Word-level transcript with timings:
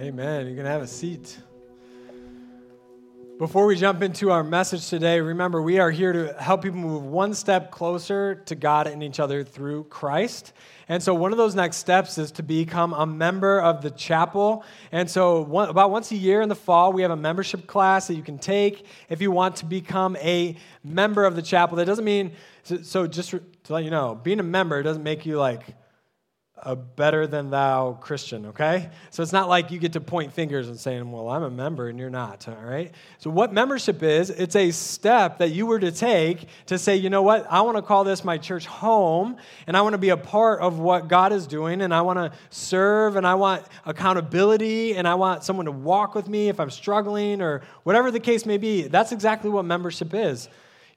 Amen. 0.00 0.46
You 0.46 0.56
can 0.56 0.64
have 0.64 0.80
a 0.80 0.86
seat. 0.86 1.36
Before 3.38 3.66
we 3.66 3.76
jump 3.76 4.02
into 4.02 4.30
our 4.30 4.42
message 4.42 4.88
today, 4.88 5.20
remember 5.20 5.60
we 5.60 5.78
are 5.78 5.90
here 5.90 6.14
to 6.14 6.32
help 6.40 6.62
people 6.62 6.78
move 6.78 7.04
one 7.04 7.34
step 7.34 7.70
closer 7.70 8.36
to 8.46 8.54
God 8.54 8.86
and 8.86 9.02
each 9.02 9.20
other 9.20 9.44
through 9.44 9.84
Christ. 9.84 10.54
And 10.88 11.02
so, 11.02 11.12
one 11.12 11.32
of 11.32 11.38
those 11.38 11.54
next 11.54 11.76
steps 11.76 12.16
is 12.16 12.32
to 12.32 12.42
become 12.42 12.94
a 12.94 13.04
member 13.04 13.60
of 13.60 13.82
the 13.82 13.90
chapel. 13.90 14.64
And 14.90 15.10
so, 15.10 15.42
one, 15.42 15.68
about 15.68 15.90
once 15.90 16.10
a 16.12 16.16
year 16.16 16.40
in 16.40 16.48
the 16.48 16.54
fall, 16.54 16.94
we 16.94 17.02
have 17.02 17.10
a 17.10 17.16
membership 17.16 17.66
class 17.66 18.06
that 18.06 18.14
you 18.14 18.22
can 18.22 18.38
take 18.38 18.86
if 19.10 19.20
you 19.20 19.30
want 19.30 19.56
to 19.56 19.66
become 19.66 20.16
a 20.16 20.56
member 20.82 21.26
of 21.26 21.36
the 21.36 21.42
chapel. 21.42 21.76
That 21.76 21.84
doesn't 21.84 22.06
mean, 22.06 22.32
so 22.62 23.06
just 23.06 23.32
to 23.32 23.42
let 23.68 23.84
you 23.84 23.90
know, 23.90 24.14
being 24.14 24.40
a 24.40 24.44
member 24.44 24.82
doesn't 24.82 25.02
make 25.02 25.26
you 25.26 25.38
like 25.38 25.74
a 26.62 26.76
better 26.76 27.26
than 27.26 27.50
thou 27.50 27.98
Christian, 28.00 28.46
okay? 28.46 28.90
So 29.10 29.22
it's 29.22 29.32
not 29.32 29.48
like 29.48 29.70
you 29.70 29.78
get 29.78 29.94
to 29.94 30.00
point 30.00 30.32
fingers 30.32 30.68
and 30.68 30.78
saying, 30.78 31.10
well, 31.10 31.28
I'm 31.28 31.42
a 31.42 31.50
member 31.50 31.88
and 31.88 31.98
you're 31.98 32.10
not, 32.10 32.46
all 32.48 32.54
right? 32.54 32.92
So 33.18 33.30
what 33.30 33.52
membership 33.52 34.02
is, 34.02 34.30
it's 34.30 34.56
a 34.56 34.70
step 34.70 35.38
that 35.38 35.50
you 35.50 35.66
were 35.66 35.78
to 35.78 35.90
take 35.90 36.48
to 36.66 36.78
say, 36.78 36.96
you 36.96 37.10
know 37.10 37.22
what, 37.22 37.46
I 37.50 37.62
want 37.62 37.76
to 37.76 37.82
call 37.82 38.04
this 38.04 38.24
my 38.24 38.38
church 38.38 38.66
home 38.66 39.36
and 39.66 39.76
I 39.76 39.82
want 39.82 39.94
to 39.94 39.98
be 39.98 40.10
a 40.10 40.16
part 40.16 40.60
of 40.60 40.78
what 40.78 41.08
God 41.08 41.32
is 41.32 41.46
doing 41.46 41.82
and 41.82 41.94
I 41.94 42.02
want 42.02 42.18
to 42.18 42.38
serve 42.50 43.16
and 43.16 43.26
I 43.26 43.34
want 43.34 43.64
accountability 43.86 44.96
and 44.96 45.08
I 45.08 45.14
want 45.14 45.44
someone 45.44 45.66
to 45.66 45.72
walk 45.72 46.14
with 46.14 46.28
me 46.28 46.48
if 46.48 46.60
I'm 46.60 46.70
struggling 46.70 47.40
or 47.40 47.62
whatever 47.82 48.10
the 48.10 48.20
case 48.20 48.44
may 48.44 48.58
be. 48.58 48.82
That's 48.82 49.12
exactly 49.12 49.50
what 49.50 49.64
membership 49.64 50.14
is. 50.14 50.48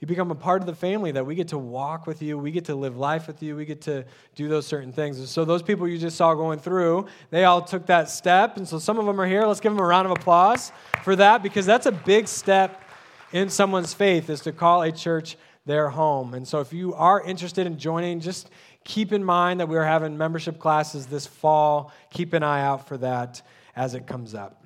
You 0.03 0.07
become 0.07 0.31
a 0.31 0.35
part 0.35 0.61
of 0.61 0.65
the 0.65 0.75
family 0.75 1.13
that 1.13 1.25
we 1.25 1.33
get 1.33 1.47
to 1.47 1.57
walk 1.57 2.07
with 2.07 2.21
you, 2.21 2.37
we 2.37 2.51
get 2.51 2.65
to 2.65 2.75
live 2.75 2.97
life 2.97 3.25
with 3.25 3.41
you, 3.41 3.55
we 3.55 3.63
get 3.63 3.79
to 3.83 4.03
do 4.35 4.49
those 4.49 4.67
certain 4.67 4.91
things. 4.91 5.17
And 5.17 5.29
so, 5.29 5.45
those 5.45 5.63
people 5.63 5.87
you 5.87 5.97
just 5.97 6.17
saw 6.17 6.33
going 6.33 6.59
through, 6.59 7.05
they 7.29 7.45
all 7.45 7.61
took 7.61 7.85
that 7.85 8.09
step. 8.09 8.57
And 8.57 8.67
so, 8.67 8.79
some 8.79 8.99
of 8.99 9.05
them 9.05 9.21
are 9.21 9.25
here. 9.25 9.45
Let's 9.45 9.61
give 9.61 9.71
them 9.71 9.79
a 9.79 9.85
round 9.85 10.05
of 10.05 10.11
applause 10.11 10.73
for 11.05 11.15
that 11.15 11.41
because 11.41 11.65
that's 11.65 11.85
a 11.85 11.91
big 11.93 12.27
step 12.27 12.83
in 13.31 13.47
someone's 13.47 13.93
faith 13.93 14.29
is 14.29 14.41
to 14.41 14.51
call 14.51 14.81
a 14.81 14.91
church 14.91 15.37
their 15.65 15.87
home. 15.87 16.33
And 16.33 16.45
so, 16.45 16.59
if 16.59 16.73
you 16.73 16.93
are 16.95 17.23
interested 17.23 17.65
in 17.65 17.77
joining, 17.77 18.19
just 18.19 18.49
keep 18.83 19.13
in 19.13 19.23
mind 19.23 19.61
that 19.61 19.69
we're 19.69 19.85
having 19.85 20.17
membership 20.17 20.59
classes 20.59 21.05
this 21.05 21.25
fall. 21.25 21.93
Keep 22.09 22.33
an 22.33 22.43
eye 22.43 22.61
out 22.61 22.89
for 22.89 22.97
that 22.97 23.41
as 23.73 23.95
it 23.95 24.05
comes 24.05 24.35
up. 24.35 24.65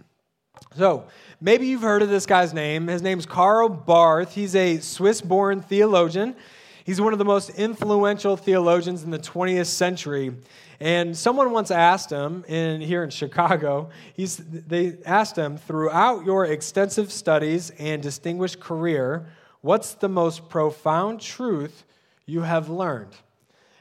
So, 0.75 1.05
maybe 1.39 1.67
you've 1.67 1.81
heard 1.81 2.01
of 2.01 2.09
this 2.09 2.25
guy's 2.25 2.53
name. 2.53 2.87
His 2.87 3.01
name's 3.01 3.25
Karl 3.25 3.69
Barth. 3.69 4.33
He's 4.33 4.55
a 4.55 4.79
Swiss 4.79 5.21
born 5.21 5.61
theologian. 5.61 6.35
He's 6.83 7.01
one 7.01 7.13
of 7.13 7.19
the 7.19 7.25
most 7.25 7.49
influential 7.51 8.37
theologians 8.37 9.03
in 9.03 9.11
the 9.11 9.19
20th 9.19 9.65
century. 9.65 10.33
And 10.79 11.17
someone 11.17 11.51
once 11.51 11.71
asked 11.71 12.11
him 12.11 12.45
in, 12.47 12.81
here 12.81 13.03
in 13.03 13.09
Chicago, 13.09 13.89
he's, 14.13 14.38
they 14.38 14.97
asked 15.05 15.35
him, 15.35 15.57
throughout 15.57 16.25
your 16.25 16.45
extensive 16.45 17.11
studies 17.11 17.71
and 17.79 18.01
distinguished 18.01 18.59
career, 18.59 19.25
what's 19.61 19.95
the 19.95 20.07
most 20.07 20.47
profound 20.49 21.19
truth 21.19 21.83
you 22.25 22.41
have 22.41 22.69
learned? 22.69 23.15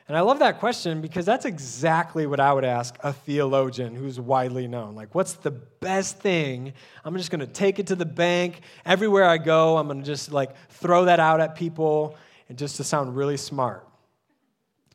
And 0.09 0.17
I 0.17 0.21
love 0.21 0.39
that 0.39 0.61
question 0.61 1.01
because 1.01 1.27
that's 1.27 1.45
exactly 1.45 2.27
what 2.27 2.39
I 2.39 2.53
would 2.53 2.65
ask 2.65 2.95
a 3.03 3.13
theologian 3.13 3.97
who's 3.97 4.21
widely 4.21 4.69
known. 4.69 4.95
Like, 4.95 5.15
what's 5.17 5.33
the 5.33 5.51
best 5.51 6.21
thing? 6.21 6.75
I'm 7.05 7.17
just 7.17 7.31
going 7.31 7.41
to 7.41 7.47
take 7.47 7.81
it 7.81 7.89
to 7.89 7.97
the 7.97 8.07
bank. 8.07 8.61
Everywhere 8.85 9.25
I 9.25 9.39
go, 9.39 9.77
I'm 9.77 9.89
going 9.89 10.01
to 10.01 10.07
just 10.07 10.31
like 10.31 10.55
throw 10.69 11.07
that 11.07 11.19
out 11.19 11.41
at 11.41 11.57
people 11.57 12.17
and 12.49 12.57
just 12.57 12.77
to 12.77 12.85
sound 12.85 13.17
really 13.17 13.37
smart. 13.37 13.87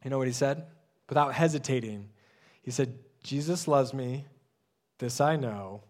You 0.03 0.09
know 0.09 0.17
what 0.17 0.27
he 0.27 0.33
said? 0.33 0.65
Without 1.09 1.33
hesitating, 1.33 2.07
he 2.61 2.71
said, 2.71 2.97
Jesus 3.21 3.67
loves 3.67 3.93
me. 3.93 4.25
This 4.97 5.19
I 5.19 5.35
know, 5.35 5.81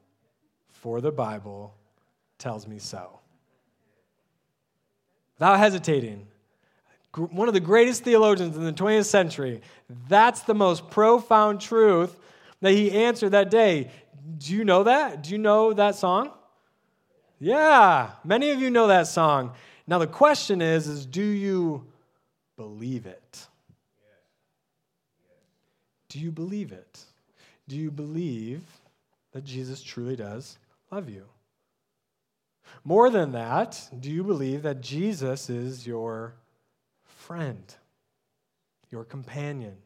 for 0.70 1.00
the 1.00 1.12
Bible 1.12 1.76
tells 2.40 2.68
me 2.68 2.80
so. 2.80 3.20
Without 5.38 5.60
hesitating, 5.60 6.28
one 7.16 7.48
of 7.48 7.54
the 7.54 7.60
greatest 7.60 8.04
theologians 8.04 8.56
in 8.56 8.64
the 8.64 8.74
20th 8.74 9.06
century. 9.06 9.62
That's 10.08 10.42
the 10.42 10.54
most 10.54 10.90
profound 10.90 11.60
truth 11.60 12.18
that 12.62 12.72
he 12.72 12.92
answered 12.92 13.32
that 13.32 13.52
day. 13.52 13.92
Do 14.38 14.54
you 14.54 14.64
know 14.64 14.84
that? 14.84 15.24
Do 15.24 15.32
you 15.32 15.38
know 15.38 15.74
that 15.74 15.96
song? 15.96 16.32
Yeah, 17.40 18.12
many 18.24 18.52
of 18.52 18.62
you 18.62 18.70
know 18.70 18.88
that 18.88 19.08
song. 19.08 19.54
Now 19.88 19.98
the 19.98 20.08
question 20.08 20.62
is 20.62 20.88
is 20.88 21.06
do 21.06 21.24
you 21.24 21.86
believe 22.56 23.06
it? 23.08 23.48
Do 26.08 26.20
you 26.20 26.32
believe 26.32 26.72
it? 26.72 27.00
Do 27.68 27.76
you 27.76 27.90
believe 27.90 28.62
that 29.32 29.44
Jesus 29.44 29.82
truly 29.82 30.16
does 30.16 30.58
love 30.92 31.10
you? 31.10 31.26
More 32.84 33.10
than 33.10 33.32
that, 33.32 33.90
do 34.00 34.12
you 34.12 34.24
believe 34.24 34.64
that 34.64 34.82
Jesus 34.82 35.50
is 35.50 35.88
your 35.88 36.36
friend, 37.32 37.76
your 38.90 39.06
companion? 39.06 39.78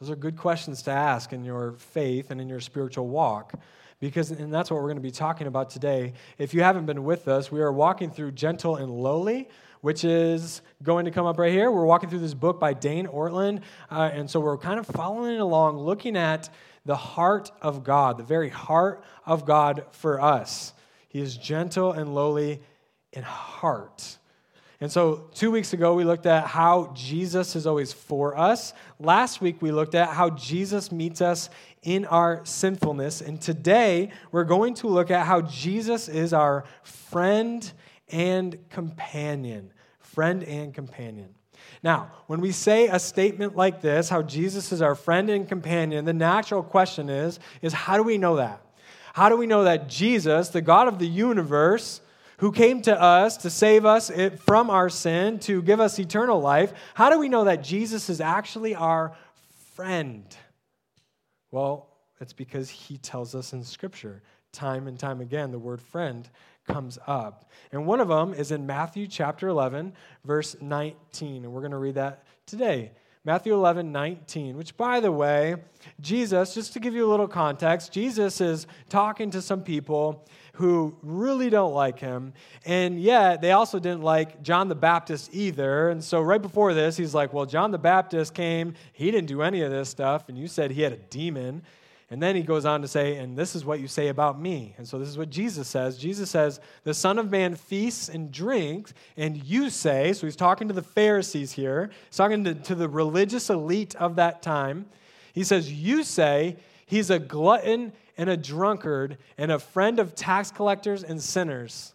Those 0.00 0.10
are 0.10 0.16
good 0.16 0.36
questions 0.36 0.82
to 0.82 0.90
ask 0.90 1.32
in 1.32 1.44
your 1.44 1.74
faith 1.74 2.32
and 2.32 2.40
in 2.40 2.48
your 2.48 2.58
spiritual 2.58 3.06
walk. 3.06 3.54
Because, 4.00 4.32
and 4.32 4.52
that's 4.52 4.68
what 4.68 4.78
we're 4.78 4.88
going 4.88 4.96
to 4.96 5.00
be 5.00 5.12
talking 5.12 5.46
about 5.46 5.70
today. 5.70 6.14
If 6.38 6.54
you 6.54 6.64
haven't 6.64 6.86
been 6.86 7.04
with 7.04 7.28
us, 7.28 7.52
we 7.52 7.60
are 7.60 7.72
walking 7.72 8.10
through 8.10 8.32
Gentle 8.32 8.74
and 8.74 8.90
Lowly, 8.90 9.48
which 9.80 10.02
is 10.02 10.60
going 10.82 11.04
to 11.04 11.12
come 11.12 11.24
up 11.24 11.38
right 11.38 11.52
here. 11.52 11.70
We're 11.70 11.86
walking 11.86 12.10
through 12.10 12.18
this 12.18 12.34
book 12.34 12.58
by 12.58 12.74
Dane 12.74 13.06
Ortlund. 13.06 13.60
Uh, 13.92 14.10
and 14.12 14.28
so 14.28 14.40
we're 14.40 14.58
kind 14.58 14.80
of 14.80 14.86
following 14.88 15.38
along, 15.38 15.78
looking 15.78 16.16
at 16.16 16.50
the 16.84 16.96
heart 16.96 17.52
of 17.62 17.84
God, 17.84 18.18
the 18.18 18.24
very 18.24 18.48
heart 18.48 19.04
of 19.24 19.46
God 19.46 19.84
for 19.92 20.20
us. 20.20 20.72
He 21.06 21.20
is 21.20 21.36
gentle 21.36 21.92
and 21.92 22.12
lowly 22.12 22.60
in 23.12 23.22
heart. 23.22 24.18
And 24.80 24.90
so, 24.90 25.28
two 25.34 25.50
weeks 25.50 25.72
ago, 25.72 25.94
we 25.94 26.04
looked 26.04 26.26
at 26.26 26.46
how 26.46 26.92
Jesus 26.94 27.54
is 27.54 27.66
always 27.66 27.92
for 27.92 28.36
us. 28.36 28.72
Last 28.98 29.40
week, 29.40 29.62
we 29.62 29.70
looked 29.70 29.94
at 29.94 30.08
how 30.08 30.30
Jesus 30.30 30.90
meets 30.90 31.20
us 31.20 31.48
in 31.82 32.04
our 32.06 32.40
sinfulness. 32.44 33.20
And 33.20 33.40
today, 33.40 34.10
we're 34.32 34.44
going 34.44 34.74
to 34.74 34.88
look 34.88 35.10
at 35.10 35.26
how 35.26 35.42
Jesus 35.42 36.08
is 36.08 36.32
our 36.32 36.64
friend 36.82 37.72
and 38.08 38.58
companion. 38.68 39.72
Friend 40.00 40.42
and 40.42 40.74
companion. 40.74 41.34
Now, 41.82 42.10
when 42.26 42.40
we 42.40 42.50
say 42.50 42.88
a 42.88 42.98
statement 42.98 43.56
like 43.56 43.80
this, 43.80 44.08
how 44.08 44.22
Jesus 44.22 44.72
is 44.72 44.82
our 44.82 44.94
friend 44.94 45.30
and 45.30 45.48
companion, 45.48 46.04
the 46.04 46.12
natural 46.12 46.62
question 46.62 47.08
is, 47.08 47.38
is 47.62 47.72
how 47.72 47.96
do 47.96 48.02
we 48.02 48.18
know 48.18 48.36
that? 48.36 48.60
How 49.12 49.28
do 49.28 49.36
we 49.36 49.46
know 49.46 49.64
that 49.64 49.88
Jesus, 49.88 50.48
the 50.48 50.60
God 50.60 50.88
of 50.88 50.98
the 50.98 51.06
universe, 51.06 52.00
who 52.44 52.52
came 52.52 52.82
to 52.82 53.00
us 53.00 53.38
to 53.38 53.48
save 53.48 53.86
us 53.86 54.10
from 54.44 54.68
our 54.68 54.90
sin, 54.90 55.38
to 55.38 55.62
give 55.62 55.80
us 55.80 55.98
eternal 55.98 56.38
life, 56.42 56.74
how 56.92 57.08
do 57.08 57.18
we 57.18 57.26
know 57.26 57.44
that 57.44 57.64
Jesus 57.64 58.10
is 58.10 58.20
actually 58.20 58.74
our 58.74 59.16
friend? 59.72 60.26
Well, 61.50 61.88
it's 62.20 62.34
because 62.34 62.68
he 62.68 62.98
tells 62.98 63.34
us 63.34 63.54
in 63.54 63.64
Scripture, 63.64 64.22
time 64.52 64.88
and 64.88 64.98
time 64.98 65.22
again, 65.22 65.52
the 65.52 65.58
word 65.58 65.80
friend 65.80 66.28
comes 66.68 66.98
up. 67.06 67.50
And 67.72 67.86
one 67.86 68.00
of 68.00 68.08
them 68.08 68.34
is 68.34 68.50
in 68.50 68.66
Matthew 68.66 69.06
chapter 69.06 69.48
11, 69.48 69.94
verse 70.26 70.54
19. 70.60 71.44
And 71.44 71.50
we're 71.54 71.62
going 71.62 71.70
to 71.70 71.78
read 71.78 71.94
that 71.94 72.24
today. 72.44 72.92
Matthew 73.26 73.54
11, 73.54 73.90
19, 73.90 74.54
which, 74.54 74.76
by 74.76 75.00
the 75.00 75.10
way, 75.10 75.56
Jesus, 75.98 76.52
just 76.52 76.74
to 76.74 76.80
give 76.80 76.92
you 76.92 77.06
a 77.06 77.10
little 77.10 77.26
context, 77.26 77.90
Jesus 77.90 78.38
is 78.42 78.66
talking 78.90 79.30
to 79.30 79.40
some 79.40 79.62
people 79.62 80.26
who 80.52 80.94
really 81.02 81.48
don't 81.48 81.72
like 81.72 81.98
him. 81.98 82.34
And 82.66 83.00
yet, 83.00 83.40
they 83.40 83.52
also 83.52 83.78
didn't 83.78 84.02
like 84.02 84.42
John 84.42 84.68
the 84.68 84.74
Baptist 84.74 85.30
either. 85.32 85.88
And 85.88 86.04
so, 86.04 86.20
right 86.20 86.40
before 86.40 86.74
this, 86.74 86.98
he's 86.98 87.14
like, 87.14 87.32
Well, 87.32 87.46
John 87.46 87.70
the 87.70 87.78
Baptist 87.78 88.34
came, 88.34 88.74
he 88.92 89.10
didn't 89.10 89.28
do 89.28 89.40
any 89.40 89.62
of 89.62 89.70
this 89.70 89.88
stuff, 89.88 90.28
and 90.28 90.36
you 90.36 90.46
said 90.46 90.70
he 90.70 90.82
had 90.82 90.92
a 90.92 90.98
demon. 90.98 91.62
And 92.14 92.22
then 92.22 92.36
he 92.36 92.42
goes 92.42 92.64
on 92.64 92.80
to 92.82 92.86
say, 92.86 93.16
And 93.16 93.36
this 93.36 93.56
is 93.56 93.64
what 93.64 93.80
you 93.80 93.88
say 93.88 94.06
about 94.06 94.40
me. 94.40 94.72
And 94.78 94.86
so, 94.86 95.00
this 95.00 95.08
is 95.08 95.18
what 95.18 95.30
Jesus 95.30 95.66
says. 95.66 95.98
Jesus 95.98 96.30
says, 96.30 96.60
The 96.84 96.94
Son 96.94 97.18
of 97.18 97.28
Man 97.28 97.56
feasts 97.56 98.08
and 98.08 98.30
drinks, 98.30 98.94
and 99.16 99.36
you 99.42 99.68
say, 99.68 100.12
so 100.12 100.24
he's 100.24 100.36
talking 100.36 100.68
to 100.68 100.74
the 100.74 100.80
Pharisees 100.80 101.50
here, 101.50 101.90
he's 102.06 102.16
talking 102.16 102.44
to, 102.44 102.54
to 102.54 102.76
the 102.76 102.88
religious 102.88 103.50
elite 103.50 103.96
of 103.96 104.14
that 104.14 104.42
time. 104.42 104.86
He 105.32 105.42
says, 105.42 105.72
You 105.72 106.04
say, 106.04 106.56
He's 106.86 107.10
a 107.10 107.18
glutton 107.18 107.92
and 108.16 108.30
a 108.30 108.36
drunkard 108.36 109.18
and 109.36 109.50
a 109.50 109.58
friend 109.58 109.98
of 109.98 110.14
tax 110.14 110.52
collectors 110.52 111.02
and 111.02 111.20
sinners. 111.20 111.94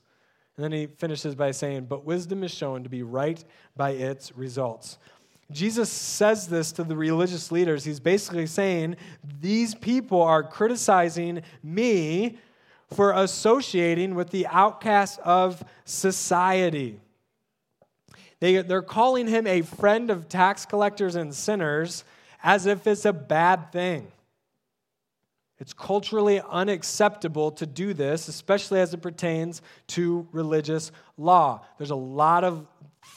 And 0.58 0.66
then 0.66 0.74
he 0.74 0.88
finishes 0.88 1.34
by 1.34 1.52
saying, 1.52 1.86
But 1.86 2.04
wisdom 2.04 2.44
is 2.44 2.52
shown 2.52 2.84
to 2.84 2.90
be 2.90 3.04
right 3.04 3.42
by 3.78 3.92
its 3.92 4.36
results. 4.36 4.98
Jesus 5.52 5.90
says 5.92 6.48
this 6.48 6.72
to 6.74 6.84
the 6.84 6.96
religious 6.96 7.52
leaders. 7.52 7.84
He's 7.84 8.00
basically 8.00 8.46
saying, 8.46 8.98
These 9.42 9.74
people 9.76 10.22
are 10.22 10.44
criticizing 10.44 11.42
me 11.64 12.38
for 12.94 13.12
associating 13.14 14.16
with 14.16 14.30
the 14.30 14.48
outcasts 14.48 15.20
of 15.24 15.64
society. 15.86 17.00
They, 18.40 18.62
they're 18.62 18.82
calling 18.82 19.28
him 19.28 19.48
a 19.48 19.62
friend 19.62 20.10
of 20.10 20.30
tax 20.30 20.66
collectors 20.66 21.16
and 21.16 21.34
sinners 21.34 22.04
as 22.44 22.66
if 22.66 22.88
it's 22.88 23.06
a 23.06 23.14
bad 23.14 23.72
thing. 23.72 24.08
It's 25.60 25.74
culturally 25.74 26.42
unacceptable 26.50 27.52
to 27.52 27.66
do 27.66 27.94
this, 27.94 28.30
especially 28.30 28.80
as 28.80 28.94
it 28.94 29.02
pertains 29.02 29.62
to 29.88 30.26
religious 30.32 30.92
law. 31.18 31.66
There's 31.78 31.90
a 31.90 31.96
lot 31.96 32.46
of 32.46 32.66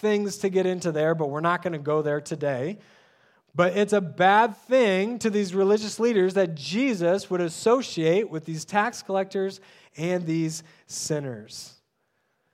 things 0.00 0.38
to 0.38 0.48
get 0.48 0.66
into 0.66 0.92
there, 0.92 1.14
but 1.14 1.30
we're 1.30 1.40
not 1.40 1.62
going 1.62 1.72
to 1.72 1.78
go 1.78 2.02
there 2.02 2.20
today. 2.20 2.78
But 3.54 3.76
it's 3.76 3.92
a 3.92 4.00
bad 4.00 4.56
thing 4.56 5.18
to 5.20 5.30
these 5.30 5.54
religious 5.54 6.00
leaders 6.00 6.34
that 6.34 6.54
Jesus 6.54 7.28
would 7.28 7.40
associate 7.40 8.30
with 8.30 8.44
these 8.44 8.64
tax 8.64 9.02
collectors 9.02 9.60
and 9.96 10.26
these 10.26 10.62
sinners. 10.86 11.74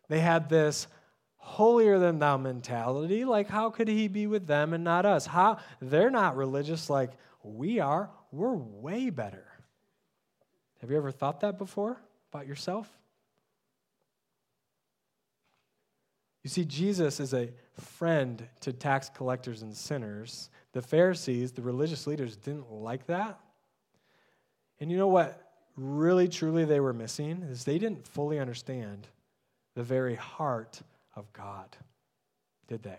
They 0.08 0.20
had 0.20 0.48
this 0.48 0.88
holier 1.36 1.98
than 1.98 2.18
thou 2.18 2.36
mentality. 2.36 3.24
Like, 3.24 3.48
how 3.48 3.70
could 3.70 3.88
he 3.88 4.08
be 4.08 4.26
with 4.26 4.46
them 4.46 4.74
and 4.74 4.82
not 4.82 5.06
us? 5.06 5.26
How 5.26 5.58
they're 5.80 6.10
not 6.10 6.36
religious 6.36 6.90
like 6.90 7.12
we 7.42 7.78
are. 7.78 8.10
We're 8.32 8.54
way 8.54 9.10
better. 9.10 9.46
Have 10.80 10.90
you 10.90 10.96
ever 10.96 11.10
thought 11.10 11.40
that 11.40 11.58
before 11.58 12.00
about 12.32 12.46
yourself? 12.46 12.88
You 16.42 16.50
see, 16.50 16.64
Jesus 16.64 17.20
is 17.20 17.34
a 17.34 17.50
friend 17.74 18.46
to 18.60 18.72
tax 18.72 19.08
collectors 19.08 19.62
and 19.62 19.76
sinners. 19.76 20.50
The 20.72 20.82
Pharisees, 20.82 21.52
the 21.52 21.62
religious 21.62 22.06
leaders, 22.06 22.36
didn't 22.36 22.70
like 22.70 23.06
that. 23.06 23.40
And 24.80 24.90
you 24.90 24.96
know 24.96 25.08
what 25.08 25.44
really 25.76 26.28
truly 26.28 26.64
they 26.64 26.80
were 26.80 26.92
missing 26.92 27.42
is 27.42 27.64
they 27.64 27.78
didn't 27.78 28.06
fully 28.06 28.38
understand 28.38 29.08
the 29.74 29.82
very 29.82 30.14
heart 30.14 30.80
of 31.14 31.32
God, 31.32 31.76
did 32.66 32.82
they? 32.82 32.98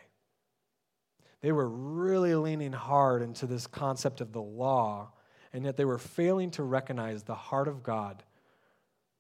They 1.42 1.52
were 1.52 1.68
really 1.68 2.36
leaning 2.36 2.74
hard 2.74 3.22
into 3.22 3.46
this 3.48 3.66
concept 3.68 4.20
of 4.22 4.34
the 4.34 4.42
law, 4.42 5.12
and 5.54 5.64
yet 5.64 5.78
they 5.78 5.86
were 5.86 5.98
failing 5.98 6.52
to 6.52 6.64
recognize 6.64 7.24
the 7.24 7.36
heart 7.36 7.68
of 7.68 7.82
God 7.82 8.24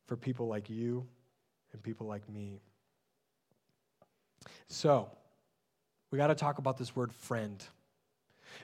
for 0.05 0.17
people 0.17 0.47
like 0.47 0.69
you 0.69 1.07
and 1.71 1.81
people 1.81 2.07
like 2.07 2.27
me. 2.29 2.61
So, 4.67 5.09
we 6.11 6.17
got 6.17 6.27
to 6.27 6.35
talk 6.35 6.57
about 6.57 6.77
this 6.77 6.95
word 6.95 7.13
friend. 7.13 7.63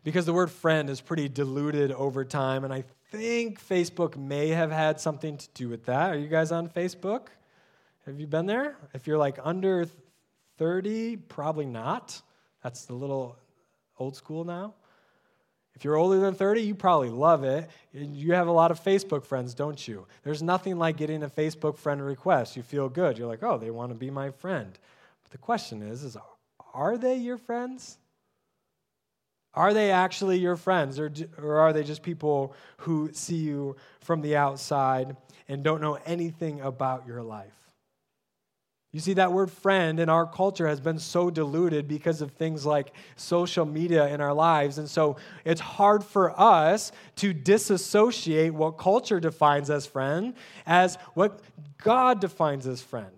Because 0.04 0.26
the 0.26 0.34
word 0.34 0.52
friend 0.52 0.90
is 0.90 1.02
pretty 1.02 1.30
diluted 1.30 1.92
over 1.92 2.26
time, 2.26 2.64
and 2.64 2.74
I 2.74 2.84
think 3.12 3.64
Facebook 3.64 4.18
may 4.18 4.50
have 4.50 4.72
had 4.72 5.00
something 5.00 5.38
to 5.38 5.48
do 5.54 5.70
with 5.70 5.86
that. 5.86 6.12
Are 6.12 6.18
you 6.18 6.28
guys 6.28 6.52
on 6.52 6.70
Facebook? 6.70 7.28
Have 8.06 8.20
you 8.20 8.28
been 8.28 8.46
there? 8.46 8.76
If 8.94 9.08
you're 9.08 9.18
like 9.18 9.40
under 9.44 9.88
30, 10.58 11.18
probably 11.18 11.66
not. 11.66 12.22
That's 12.64 12.90
a 12.90 12.94
little 12.94 13.38
old 13.98 14.16
school 14.16 14.44
now. 14.44 14.74
If 15.76 15.84
you're 15.84 15.96
older 15.96 16.20
than 16.20 16.36
30, 16.36 16.62
you 16.62 16.74
probably 16.74 17.10
love 17.10 17.44
it. 17.44 17.70
You 17.92 18.34
have 18.34 18.48
a 18.48 18.52
lot 18.52 18.72
of 18.72 18.82
Facebook 18.82 19.26
friends, 19.26 19.54
don't 19.54 19.86
you? 19.88 20.08
There's 20.24 20.42
nothing 20.42 20.78
like 20.78 20.96
getting 20.96 21.24
a 21.24 21.30
Facebook 21.30 21.78
friend 21.78 22.04
request. 22.04 22.56
You 22.56 22.64
feel 22.64 22.88
good. 22.88 23.18
You're 23.18 23.28
like, 23.28 23.44
oh, 23.44 23.58
they 23.58 23.72
want 23.72 23.92
to 23.92 23.96
be 23.96 24.10
my 24.10 24.32
friend. 24.32 24.78
The 25.36 25.40
question 25.40 25.82
is, 25.82 26.02
is 26.06 26.16
are 26.74 26.98
they 26.98 27.18
your 27.18 27.38
friends? 27.38 27.98
Are 29.54 29.74
they 29.74 29.92
actually 29.92 30.38
your 30.38 30.56
friends, 30.56 30.98
or, 30.98 31.12
or 31.38 31.58
are 31.58 31.74
they 31.74 31.84
just 31.84 32.04
people 32.04 32.56
who 32.78 33.10
see 33.12 33.36
you 33.36 33.76
from 34.00 34.22
the 34.22 34.38
outside 34.38 35.18
and 35.50 35.62
don't 35.62 35.82
know 35.82 36.00
anything 36.06 36.62
about 36.62 37.06
your 37.06 37.22
life? 37.22 37.52
You 38.94 39.02
see, 39.02 39.16
that 39.16 39.34
word 39.34 39.52
friend 39.52 40.00
in 40.00 40.08
our 40.08 40.26
culture 40.26 40.70
has 40.70 40.80
been 40.80 41.00
so 41.00 41.30
diluted 41.30 41.86
because 41.86 42.22
of 42.22 42.32
things 42.32 42.66
like 42.66 42.94
social 43.18 43.66
media 43.66 44.08
in 44.08 44.22
our 44.22 44.34
lives. 44.34 44.78
And 44.78 44.90
so 44.90 45.18
it's 45.44 45.60
hard 45.60 46.02
for 46.02 46.32
us 46.40 46.94
to 47.18 47.34
disassociate 47.34 48.54
what 48.54 48.78
culture 48.78 49.20
defines 49.20 49.70
as 49.70 49.86
friend 49.86 50.34
as 50.66 50.98
what 51.14 51.42
God 51.84 52.22
defines 52.22 52.66
as 52.68 52.80
friend. 52.82 53.18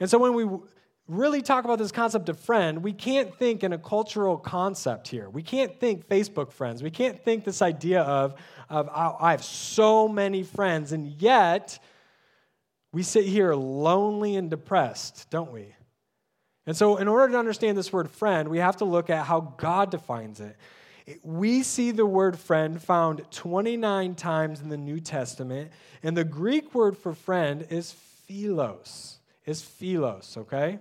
And 0.00 0.08
so 0.08 0.18
when 0.18 0.32
we 0.32 0.58
really 1.06 1.42
talk 1.42 1.64
about 1.64 1.78
this 1.78 1.92
concept 1.92 2.28
of 2.28 2.38
friend, 2.38 2.82
we 2.82 2.92
can't 2.92 3.34
think 3.36 3.62
in 3.62 3.72
a 3.72 3.78
cultural 3.78 4.38
concept 4.38 5.08
here. 5.08 5.28
We 5.28 5.42
can't 5.42 5.78
think 5.78 6.08
Facebook 6.08 6.50
friends. 6.50 6.82
We 6.82 6.90
can't 6.90 7.22
think 7.22 7.44
this 7.44 7.60
idea 7.60 8.02
of, 8.02 8.34
of 8.70 8.88
oh, 8.88 9.16
I 9.20 9.32
have 9.32 9.44
so 9.44 10.08
many 10.08 10.42
friends, 10.42 10.92
and 10.92 11.06
yet 11.20 11.78
we 12.92 13.02
sit 13.02 13.26
here 13.26 13.54
lonely 13.54 14.36
and 14.36 14.48
depressed, 14.48 15.28
don't 15.30 15.52
we? 15.52 15.74
And 16.66 16.74
so, 16.74 16.96
in 16.96 17.08
order 17.08 17.32
to 17.32 17.38
understand 17.38 17.76
this 17.76 17.92
word 17.92 18.10
friend, 18.10 18.48
we 18.48 18.58
have 18.58 18.78
to 18.78 18.86
look 18.86 19.10
at 19.10 19.26
how 19.26 19.54
God 19.58 19.90
defines 19.90 20.40
it. 20.40 20.56
We 21.22 21.62
see 21.62 21.90
the 21.90 22.06
word 22.06 22.38
friend 22.38 22.82
found 22.82 23.30
29 23.30 24.14
times 24.14 24.62
in 24.62 24.70
the 24.70 24.78
New 24.78 25.00
Testament, 25.00 25.70
and 26.02 26.16
the 26.16 26.24
Greek 26.24 26.74
word 26.74 26.96
for 26.96 27.12
friend 27.12 27.66
is 27.68 27.92
philos. 27.92 29.18
Is 29.44 29.60
philos, 29.60 30.38
okay? 30.38 30.78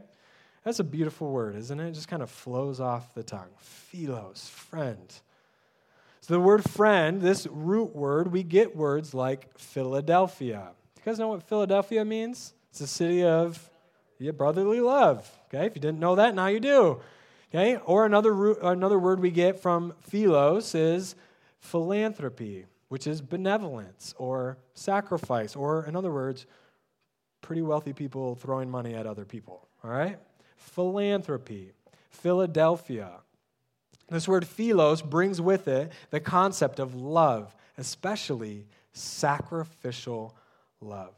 That's 0.64 0.80
a 0.80 0.84
beautiful 0.84 1.30
word, 1.30 1.56
isn't 1.56 1.80
it? 1.80 1.90
It 1.90 1.94
just 1.94 2.08
kind 2.08 2.24
of 2.24 2.30
flows 2.30 2.80
off 2.80 3.14
the 3.14 3.24
tongue. 3.24 3.50
Philos, 3.58 4.48
friend. 4.48 5.14
So 6.22 6.34
the 6.34 6.40
word 6.40 6.64
friend, 6.70 7.22
this 7.22 7.48
root 7.48 7.94
word, 7.94 8.32
we 8.32 8.44
get 8.44 8.76
words 8.76 9.14
like 9.14 9.58
Philadelphia. 9.58 10.70
You 10.98 11.02
guys 11.04 11.20
know 11.20 11.28
what 11.28 11.44
Philadelphia 11.44 12.06
means? 12.06 12.54
It's 12.70 12.80
a 12.80 12.88
city 12.88 13.24
of 13.24 13.70
yeah, 14.20 14.32
brotherly 14.32 14.80
love. 14.80 15.30
Okay, 15.48 15.66
if 15.66 15.76
you 15.76 15.82
didn't 15.82 16.00
know 16.00 16.16
that, 16.16 16.34
now 16.34 16.48
you 16.48 16.62
do. 16.62 17.02
Okay, 17.54 17.76
or 17.86 18.06
another 18.06 18.34
root, 18.34 18.58
another 18.62 18.98
word 18.98 19.20
we 19.20 19.32
get 19.32 19.60
from 19.60 19.94
philos 20.00 20.74
is 20.74 21.16
philanthropy, 21.60 22.68
which 22.88 23.06
is 23.06 23.22
benevolence 23.22 24.16
or 24.18 24.58
sacrifice, 24.76 25.58
or 25.58 25.86
in 25.86 25.96
other 25.98 26.12
words, 26.12 26.46
pretty 27.42 27.62
wealthy 27.62 27.92
people 27.92 28.36
throwing 28.36 28.70
money 28.70 28.96
at 28.96 29.06
other 29.06 29.26
people. 29.26 29.68
All 29.84 29.92
right 29.92 30.18
philanthropy, 30.58 31.72
Philadelphia. 32.10 33.12
This 34.10 34.28
word 34.28 34.46
philos 34.46 35.02
brings 35.02 35.42
with 35.42 35.68
it 35.68 35.92
the 36.10 36.20
concept 36.20 36.80
of 36.80 36.96
love, 36.96 37.56
especially 37.78 38.68
sacrificial 38.92 40.36
love. 40.82 41.14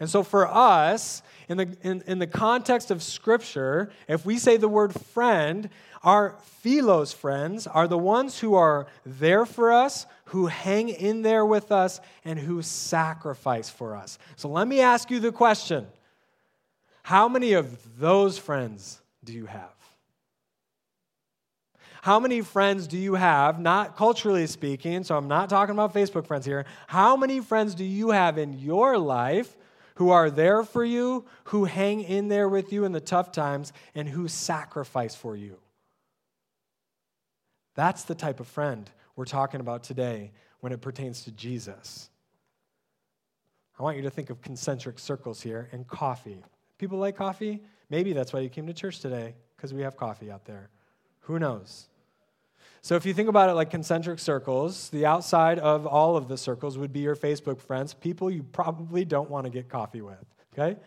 And 0.00 0.10
so, 0.10 0.22
for 0.22 0.46
us, 0.48 1.22
in 1.48 1.56
the, 1.56 1.76
in, 1.82 2.02
in 2.06 2.18
the 2.18 2.26
context 2.26 2.90
of 2.90 3.02
Scripture, 3.02 3.92
if 4.08 4.26
we 4.26 4.38
say 4.38 4.56
the 4.56 4.68
word 4.68 4.92
friend, 4.92 5.70
our 6.02 6.36
philos 6.42 7.12
friends 7.12 7.66
are 7.66 7.86
the 7.86 7.98
ones 7.98 8.40
who 8.40 8.54
are 8.54 8.86
there 9.06 9.46
for 9.46 9.72
us, 9.72 10.06
who 10.26 10.46
hang 10.46 10.88
in 10.88 11.22
there 11.22 11.46
with 11.46 11.70
us, 11.70 12.00
and 12.24 12.38
who 12.38 12.60
sacrifice 12.60 13.70
for 13.70 13.94
us. 13.94 14.18
So, 14.34 14.48
let 14.48 14.66
me 14.66 14.80
ask 14.80 15.10
you 15.10 15.20
the 15.20 15.32
question 15.32 15.86
how 17.04 17.28
many 17.28 17.52
of 17.52 17.98
those 17.98 18.38
friends 18.38 18.98
do 19.22 19.34
you 19.34 19.44
have? 19.44 19.74
How 22.00 22.18
many 22.18 22.40
friends 22.40 22.86
do 22.86 22.96
you 22.96 23.14
have, 23.14 23.60
not 23.60 23.94
culturally 23.94 24.46
speaking, 24.46 25.04
so 25.04 25.14
I'm 25.14 25.28
not 25.28 25.50
talking 25.50 25.74
about 25.74 25.92
Facebook 25.92 26.26
friends 26.26 26.46
here. 26.46 26.64
How 26.86 27.14
many 27.14 27.40
friends 27.40 27.74
do 27.74 27.84
you 27.84 28.10
have 28.10 28.38
in 28.38 28.58
your 28.58 28.96
life 28.96 29.54
who 29.96 30.10
are 30.10 30.30
there 30.30 30.64
for 30.64 30.82
you, 30.82 31.26
who 31.44 31.66
hang 31.66 32.00
in 32.00 32.28
there 32.28 32.48
with 32.48 32.72
you 32.72 32.86
in 32.86 32.92
the 32.92 33.00
tough 33.00 33.32
times, 33.32 33.74
and 33.94 34.08
who 34.08 34.26
sacrifice 34.26 35.14
for 35.14 35.36
you? 35.36 35.58
That's 37.74 38.04
the 38.04 38.14
type 38.14 38.40
of 38.40 38.46
friend 38.46 38.88
we're 39.14 39.26
talking 39.26 39.60
about 39.60 39.82
today 39.82 40.32
when 40.60 40.72
it 40.72 40.80
pertains 40.80 41.24
to 41.24 41.32
Jesus. 41.32 42.08
I 43.78 43.82
want 43.82 43.98
you 43.98 44.04
to 44.04 44.10
think 44.10 44.30
of 44.30 44.40
concentric 44.40 44.98
circles 44.98 45.42
here 45.42 45.68
and 45.70 45.86
coffee. 45.86 46.42
People 46.78 46.98
like 46.98 47.16
coffee? 47.16 47.62
Maybe 47.90 48.12
that's 48.12 48.32
why 48.32 48.40
you 48.40 48.48
came 48.48 48.66
to 48.66 48.72
church 48.72 49.00
today, 49.00 49.34
because 49.56 49.72
we 49.72 49.82
have 49.82 49.96
coffee 49.96 50.30
out 50.30 50.44
there. 50.44 50.70
Who 51.20 51.38
knows? 51.38 51.88
So, 52.82 52.96
if 52.96 53.06
you 53.06 53.14
think 53.14 53.30
about 53.30 53.48
it 53.48 53.54
like 53.54 53.70
concentric 53.70 54.18
circles, 54.18 54.90
the 54.90 55.06
outside 55.06 55.58
of 55.58 55.86
all 55.86 56.16
of 56.16 56.28
the 56.28 56.36
circles 56.36 56.76
would 56.76 56.92
be 56.92 57.00
your 57.00 57.16
Facebook 57.16 57.58
friends, 57.58 57.94
people 57.94 58.30
you 58.30 58.42
probably 58.42 59.06
don't 59.06 59.30
want 59.30 59.44
to 59.44 59.50
get 59.50 59.70
coffee 59.70 60.02
with, 60.02 60.22
okay? 60.52 60.78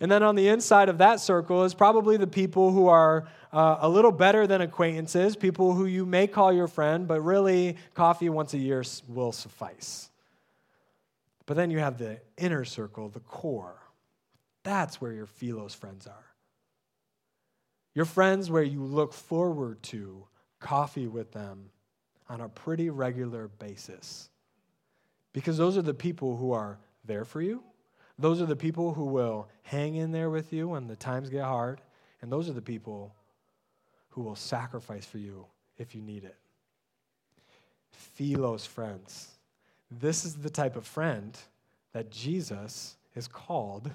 And 0.00 0.10
then 0.10 0.22
on 0.22 0.34
the 0.34 0.48
inside 0.48 0.88
of 0.88 0.98
that 0.98 1.20
circle 1.20 1.64
is 1.64 1.72
probably 1.72 2.16
the 2.18 2.26
people 2.26 2.72
who 2.72 2.88
are 2.88 3.26
uh, 3.52 3.78
a 3.80 3.88
little 3.88 4.12
better 4.12 4.46
than 4.46 4.60
acquaintances, 4.60 5.34
people 5.34 5.72
who 5.72 5.86
you 5.86 6.04
may 6.04 6.26
call 6.26 6.52
your 6.52 6.68
friend, 6.68 7.08
but 7.08 7.22
really 7.22 7.76
coffee 7.94 8.28
once 8.28 8.52
a 8.54 8.58
year 8.58 8.84
will 9.08 9.32
suffice. 9.32 10.10
But 11.46 11.56
then 11.56 11.70
you 11.70 11.78
have 11.78 11.96
the 11.96 12.20
inner 12.36 12.66
circle, 12.66 13.08
the 13.08 13.20
core. 13.20 13.77
That's 14.64 15.00
where 15.00 15.12
your 15.12 15.26
Philos 15.26 15.74
friends 15.74 16.06
are. 16.06 16.26
Your 17.94 18.04
friends 18.04 18.50
where 18.50 18.62
you 18.62 18.82
look 18.82 19.12
forward 19.12 19.82
to 19.84 20.26
coffee 20.60 21.06
with 21.06 21.32
them 21.32 21.70
on 22.28 22.40
a 22.40 22.48
pretty 22.48 22.90
regular 22.90 23.48
basis. 23.48 24.28
Because 25.32 25.56
those 25.56 25.76
are 25.76 25.82
the 25.82 25.94
people 25.94 26.36
who 26.36 26.52
are 26.52 26.78
there 27.04 27.24
for 27.24 27.40
you. 27.40 27.62
Those 28.18 28.42
are 28.42 28.46
the 28.46 28.56
people 28.56 28.92
who 28.94 29.04
will 29.04 29.48
hang 29.62 29.94
in 29.94 30.10
there 30.10 30.30
with 30.30 30.52
you 30.52 30.68
when 30.68 30.86
the 30.86 30.96
times 30.96 31.30
get 31.30 31.44
hard. 31.44 31.80
And 32.20 32.30
those 32.30 32.48
are 32.48 32.52
the 32.52 32.62
people 32.62 33.14
who 34.10 34.22
will 34.22 34.36
sacrifice 34.36 35.06
for 35.06 35.18
you 35.18 35.46
if 35.76 35.94
you 35.94 36.02
need 36.02 36.24
it. 36.24 36.36
Philos 37.92 38.66
friends. 38.66 39.28
this 39.90 40.24
is 40.24 40.34
the 40.34 40.50
type 40.50 40.76
of 40.76 40.86
friend 40.86 41.38
that 41.92 42.10
Jesus 42.10 42.96
is 43.14 43.26
called 43.26 43.90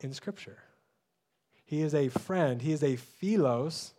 in 0.00 0.12
Scripture. 0.12 0.58
He 1.64 1.82
is 1.82 1.94
a 1.94 2.08
friend, 2.08 2.62
he 2.62 2.72
is 2.72 2.82
a 2.82 2.96
philos 2.96 3.92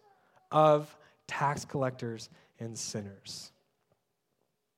of 0.51 0.95
tax 1.27 1.65
collectors 1.65 2.29
and 2.59 2.77
sinners. 2.77 3.51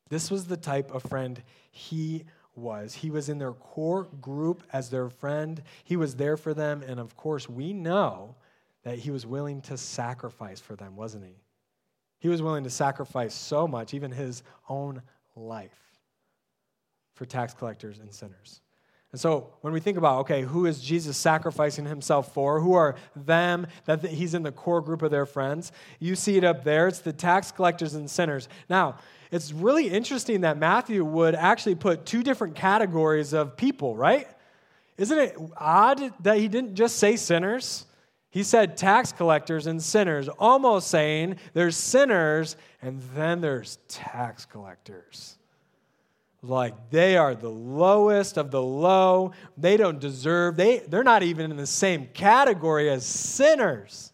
This 0.10 0.30
was 0.30 0.46
the 0.46 0.58
type 0.58 0.94
of 0.94 1.04
friend 1.04 1.42
he 1.72 2.26
was. 2.54 2.94
He 2.96 3.10
was 3.10 3.30
in 3.30 3.38
their 3.38 3.54
core 3.54 4.10
group 4.20 4.64
as 4.74 4.90
their 4.90 5.10
friend, 5.10 5.62
he 5.86 5.96
was 5.96 6.16
there 6.16 6.36
for 6.36 6.54
them, 6.54 6.84
and 6.86 7.00
of 7.00 7.16
course, 7.16 7.48
we 7.48 7.72
know 7.72 8.36
that 8.84 9.00
he 9.00 9.12
was 9.12 9.26
willing 9.26 9.62
to 9.62 9.78
sacrifice 9.78 10.60
for 10.60 10.76
them, 10.76 10.96
wasn't 10.96 11.26
he? 11.26 11.36
He 12.20 12.28
was 12.28 12.42
willing 12.42 12.64
to 12.66 12.70
sacrifice 12.70 13.34
so 13.34 13.68
much, 13.68 13.94
even 13.94 14.12
his 14.12 14.44
own 14.70 15.02
life, 15.36 15.80
for 17.14 17.26
tax 17.26 17.54
collectors 17.54 18.00
and 18.00 18.14
sinners. 18.14 18.62
And 19.12 19.20
so 19.20 19.50
when 19.60 19.74
we 19.74 19.82
think 19.82 19.98
about, 19.98 20.20
okay, 20.22 20.42
who 20.42 20.66
is 20.66 20.82
Jesus 20.82 21.18
sacrificing 21.18 21.86
himself 21.86 22.34
for? 22.34 22.62
Who 22.62 22.74
are 22.74 22.96
them 23.16 23.68
that 23.86 24.04
he's 24.06 24.34
in 24.34 24.44
the 24.44 24.54
core 24.54 24.82
group 24.82 25.02
of 25.02 25.12
their 25.12 25.26
friends? 25.26 25.74
You 26.00 26.16
see 26.16 26.38
it 26.38 26.46
up 26.46 26.64
there. 26.64 26.88
It's 26.88 27.00
the 27.00 27.12
tax 27.12 27.52
collectors 27.52 27.94
and 27.94 28.10
sinners. 28.10 28.48
Now, 28.70 29.00
it's 29.30 29.52
really 29.52 29.90
interesting 29.90 30.42
that 30.42 30.58
Matthew 30.58 31.04
would 31.04 31.36
actually 31.36 31.76
put 31.76 32.06
two 32.06 32.24
different 32.24 32.56
categories 32.56 33.34
of 33.34 33.58
people, 33.58 33.98
right? 33.98 34.28
Isn't 34.98 35.20
it 35.20 35.36
odd 35.58 36.14
that 36.24 36.38
he 36.38 36.48
didn't 36.48 36.76
just 36.76 36.98
say 36.98 37.18
sinners? 37.18 37.86
He 38.30 38.44
said 38.44 38.78
tax 38.78 39.12
collectors 39.12 39.68
and 39.68 39.84
sinners, 39.84 40.30
almost 40.30 40.88
saying 40.88 41.36
there's 41.54 41.76
sinners 41.76 42.56
and 42.82 43.02
then 43.14 43.42
there's 43.42 43.78
tax 43.90 44.46
collectors. 44.46 45.38
Like 46.44 46.90
they 46.90 47.18
are 47.18 47.36
the 47.36 47.50
lowest 47.50 48.38
of 48.38 48.50
the 48.50 48.62
low. 48.62 49.32
They 49.58 49.78
don't 49.78 50.00
deserve, 50.00 50.56
they, 50.56 50.80
they're 50.80 51.04
not 51.04 51.24
even 51.24 51.52
in 51.52 51.58
the 51.58 51.68
same 51.68 52.08
category 52.14 52.90
as 52.90 53.06
sinners. 53.06 54.12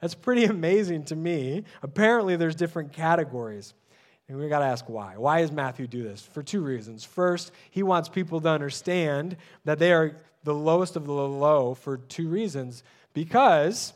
That's 0.00 0.14
pretty 0.14 0.44
amazing 0.46 1.04
to 1.06 1.16
me. 1.16 1.64
Apparently, 1.82 2.36
there's 2.36 2.54
different 2.54 2.92
categories. 2.92 3.74
And 4.28 4.38
we 4.38 4.48
got 4.48 4.58
to 4.58 4.66
ask 4.66 4.88
why. 4.88 5.16
Why 5.16 5.40
does 5.40 5.50
Matthew 5.50 5.86
do 5.86 6.02
this? 6.02 6.20
For 6.20 6.42
two 6.42 6.60
reasons. 6.60 7.02
First, 7.02 7.50
he 7.70 7.82
wants 7.82 8.08
people 8.08 8.40
to 8.42 8.48
understand 8.48 9.36
that 9.64 9.78
they 9.78 9.92
are 9.92 10.16
the 10.44 10.54
lowest 10.54 10.96
of 10.96 11.06
the 11.06 11.12
low 11.12 11.74
for 11.74 11.96
two 11.96 12.28
reasons. 12.28 12.82
Because 13.14 13.94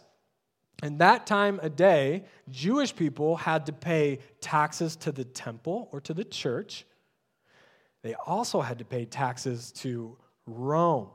in 0.83 0.99
that 0.99 1.26
time 1.26 1.61
a 1.62 1.71
day, 1.71 2.25
Jewish 2.50 2.95
people 2.95 3.37
had 3.37 3.67
to 3.67 3.73
pay 3.73 4.19
taxes 4.41 4.97
to 4.97 5.12
the 5.12 5.25
temple 5.25 5.88
or 5.93 6.00
to 6.00 6.14
the 6.14 6.25
church. 6.25 6.85
They 8.02 8.14
also 8.14 8.61
had 8.61 8.79
to 8.79 8.85
pay 8.85 9.05
taxes 9.05 9.71
to 9.73 10.17
Rome, 10.47 11.09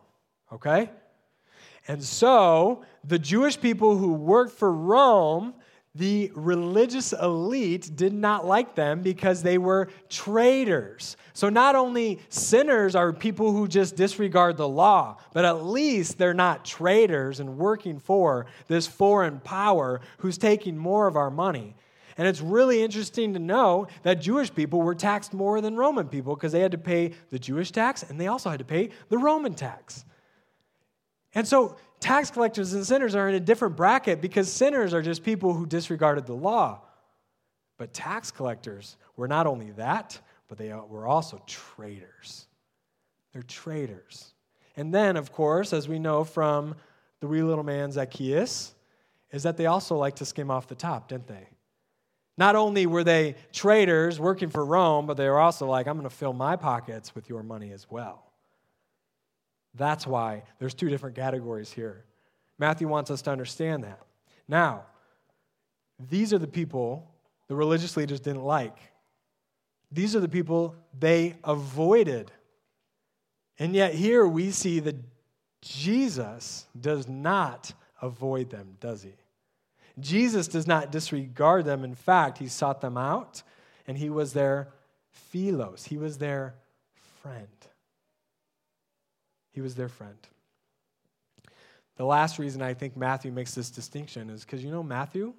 okay? 0.54 0.90
And 1.88 2.04
so 2.04 2.84
the 3.04 3.20
Jewish 3.20 3.60
people 3.60 3.98
who 3.98 4.14
worked 4.14 4.58
for 4.58 4.72
Rome 4.72 5.54
the 5.98 6.32
religious 6.36 7.14
elite 7.14 7.92
did 7.96 8.14
not 8.14 8.46
like 8.46 8.76
them 8.76 9.02
because 9.02 9.42
they 9.42 9.58
were 9.58 9.90
traitors. 10.10 11.18
So, 11.34 11.50
not 11.50 11.76
only 11.76 12.20
sinners 12.30 12.96
are 12.96 13.12
people 13.14 13.52
who 13.52 13.68
just 13.68 13.96
disregard 13.96 14.58
the 14.58 14.68
law, 14.68 15.18
but 15.34 15.46
at 15.46 15.66
least 15.66 16.18
they're 16.18 16.34
not 16.34 16.66
traitors 16.66 17.40
and 17.40 17.58
working 17.58 18.00
for 18.00 18.46
this 18.68 18.88
foreign 18.88 19.40
power 19.40 20.02
who's 20.20 20.38
taking 20.38 20.78
more 20.78 21.08
of 21.08 21.16
our 21.16 21.32
money. 21.32 21.76
And 22.18 22.28
it's 22.28 22.42
really 22.42 22.82
interesting 22.82 23.34
to 23.34 23.40
know 23.40 23.88
that 24.02 24.16
Jewish 24.22 24.54
people 24.54 24.82
were 24.82 24.96
taxed 24.96 25.34
more 25.34 25.62
than 25.62 25.76
Roman 25.76 26.08
people 26.08 26.36
because 26.36 26.52
they 26.52 26.62
had 26.62 26.72
to 26.72 26.78
pay 26.78 27.14
the 27.30 27.38
Jewish 27.38 27.72
tax 27.72 28.04
and 28.04 28.20
they 28.20 28.28
also 28.28 28.50
had 28.50 28.60
to 28.60 28.66
pay 28.66 28.90
the 29.10 29.20
Roman 29.20 29.54
tax. 29.54 30.04
And 31.38 31.48
so 31.48 31.76
tax 32.00 32.32
collectors 32.32 32.74
and 32.74 32.84
sinners 32.84 33.14
are 33.14 33.30
in 33.30 33.36
a 33.36 33.40
different 33.40 33.76
bracket 33.76 34.22
because 34.22 34.52
sinners 34.52 34.92
are 34.92 35.04
just 35.04 35.24
people 35.24 35.54
who 35.54 35.68
disregarded 35.68 36.26
the 36.26 36.34
law. 36.34 36.82
But 37.78 37.94
tax 37.94 38.32
collectors 38.32 38.98
were 39.18 39.28
not 39.28 39.46
only 39.46 39.70
that, 39.74 40.20
but 40.48 40.58
they 40.58 40.74
were 40.74 41.06
also 41.06 41.40
traitors. 41.46 42.48
They're 43.34 43.44
traitors. 43.44 44.34
And 44.78 44.92
then, 44.92 45.16
of 45.16 45.32
course, 45.32 45.74
as 45.74 45.88
we 45.88 46.00
know 46.00 46.24
from 46.24 46.74
the 47.20 47.28
wee 47.28 47.44
little 47.44 47.64
man 47.64 47.92
Zacchaeus, 47.92 48.74
is 49.30 49.44
that 49.44 49.58
they 49.58 49.68
also 49.68 49.96
like 49.96 50.16
to 50.16 50.26
skim 50.26 50.50
off 50.50 50.68
the 50.68 50.74
top, 50.74 51.08
didn't 51.08 51.28
they? 51.28 51.50
Not 52.36 52.56
only 52.56 52.88
were 52.88 53.04
they 53.04 53.36
traitors 53.54 54.20
working 54.20 54.50
for 54.50 54.66
Rome, 54.66 55.06
but 55.06 55.18
they 55.18 55.30
were 55.30 55.40
also 55.40 55.68
like, 55.68 55.88
I'm 55.88 55.98
going 55.98 56.10
to 56.10 56.16
fill 56.16 56.34
my 56.34 56.56
pockets 56.56 57.14
with 57.14 57.30
your 57.30 57.44
money 57.44 57.74
as 57.74 57.86
well. 57.92 58.27
That's 59.78 60.08
why 60.08 60.44
there's 60.60 60.74
two 60.74 60.90
different 60.90 61.16
categories 61.16 61.72
here. 61.72 62.04
Matthew 62.58 62.88
wants 62.88 63.12
us 63.12 63.22
to 63.24 63.32
understand 63.32 63.84
that. 63.84 64.02
Now, 64.48 64.86
these 66.00 66.34
are 66.34 66.40
the 66.40 66.48
people 66.48 67.12
the 67.48 67.56
religious 67.56 67.96
leaders 67.96 68.20
didn't 68.20 68.44
like. 68.44 68.78
These 69.92 70.16
are 70.16 70.20
the 70.20 70.30
people 70.30 70.76
they 70.98 71.36
avoided. 71.44 72.32
And 73.58 73.74
yet, 73.74 73.94
here 73.94 74.28
we 74.28 74.52
see 74.52 74.80
that 74.82 74.96
Jesus 75.62 76.66
does 76.80 77.08
not 77.08 77.74
avoid 78.02 78.50
them, 78.50 78.76
does 78.80 79.02
he? 79.04 79.14
Jesus 80.00 80.48
does 80.48 80.68
not 80.68 80.92
disregard 80.92 81.66
them. 81.66 81.84
In 81.84 81.96
fact, 81.96 82.38
he 82.38 82.48
sought 82.48 82.82
them 82.82 82.98
out 82.98 83.42
and 83.88 83.98
he 83.98 84.10
was 84.10 84.34
their 84.34 84.68
philos, 85.10 85.86
he 85.86 85.98
was 85.98 86.18
their 86.18 86.56
friend. 87.22 87.48
He 89.58 89.62
was 89.62 89.74
their 89.74 89.90
friend. 89.90 90.20
The 91.96 92.06
last 92.06 92.38
reason 92.38 92.62
I 92.62 92.76
think 92.76 92.96
Matthew 92.96 93.32
makes 93.32 93.56
this 93.56 93.72
distinction 93.72 94.30
is 94.30 94.46
because 94.46 94.64
you 94.64 94.70
know 94.70 94.84
Matthew? 94.84 95.34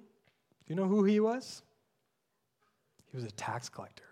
You 0.67 0.75
know 0.75 0.87
who 0.87 1.05
he 1.05 1.21
was? 1.21 1.61
He 3.09 3.15
was 3.15 3.23
a 3.23 3.31
tax 3.31 3.69
collector. 3.69 4.03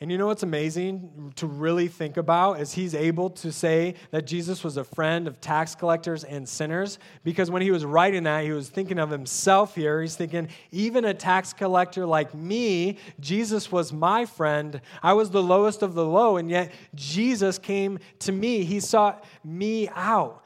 And 0.00 0.12
you 0.12 0.18
know 0.18 0.26
what's 0.26 0.42
amazing 0.42 1.32
to 1.36 1.46
really 1.46 1.88
think 1.88 2.18
about 2.18 2.60
is 2.60 2.72
he's 2.72 2.94
able 2.94 3.30
to 3.30 3.50
say 3.50 3.94
that 4.10 4.26
Jesus 4.26 4.62
was 4.62 4.76
a 4.76 4.84
friend 4.84 5.26
of 5.26 5.40
tax 5.40 5.74
collectors 5.74 6.22
and 6.22 6.46
sinners 6.46 6.98
because 7.24 7.50
when 7.50 7.62
he 7.62 7.70
was 7.70 7.84
writing 7.84 8.24
that, 8.24 8.44
he 8.44 8.52
was 8.52 8.68
thinking 8.68 8.98
of 8.98 9.10
himself 9.10 9.74
here. 9.74 10.02
He's 10.02 10.14
thinking, 10.14 10.48
even 10.70 11.06
a 11.06 11.14
tax 11.14 11.54
collector 11.54 12.04
like 12.04 12.34
me, 12.34 12.98
Jesus 13.20 13.72
was 13.72 13.90
my 13.90 14.26
friend. 14.26 14.82
I 15.02 15.14
was 15.14 15.30
the 15.30 15.42
lowest 15.42 15.82
of 15.82 15.94
the 15.94 16.04
low, 16.04 16.36
and 16.36 16.50
yet 16.50 16.72
Jesus 16.94 17.58
came 17.58 17.98
to 18.20 18.32
me. 18.32 18.64
He 18.64 18.80
sought 18.80 19.24
me 19.42 19.88
out. 19.88 20.44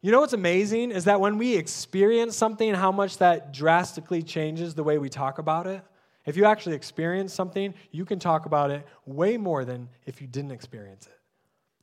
You 0.00 0.10
know 0.10 0.20
what's 0.20 0.32
amazing 0.32 0.90
is 0.90 1.04
that 1.04 1.20
when 1.20 1.38
we 1.38 1.56
experience 1.56 2.36
something, 2.36 2.74
how 2.74 2.92
much 2.92 3.18
that 3.18 3.52
drastically 3.52 4.22
changes 4.22 4.74
the 4.74 4.82
way 4.82 4.98
we 4.98 5.08
talk 5.08 5.38
about 5.38 5.66
it. 5.66 5.82
If 6.24 6.36
you 6.36 6.44
actually 6.44 6.76
experience 6.76 7.32
something, 7.34 7.74
you 7.90 8.04
can 8.04 8.18
talk 8.18 8.46
about 8.46 8.70
it 8.70 8.86
way 9.06 9.36
more 9.36 9.64
than 9.64 9.88
if 10.06 10.20
you 10.20 10.26
didn't 10.26 10.52
experience 10.52 11.06
it. 11.06 11.18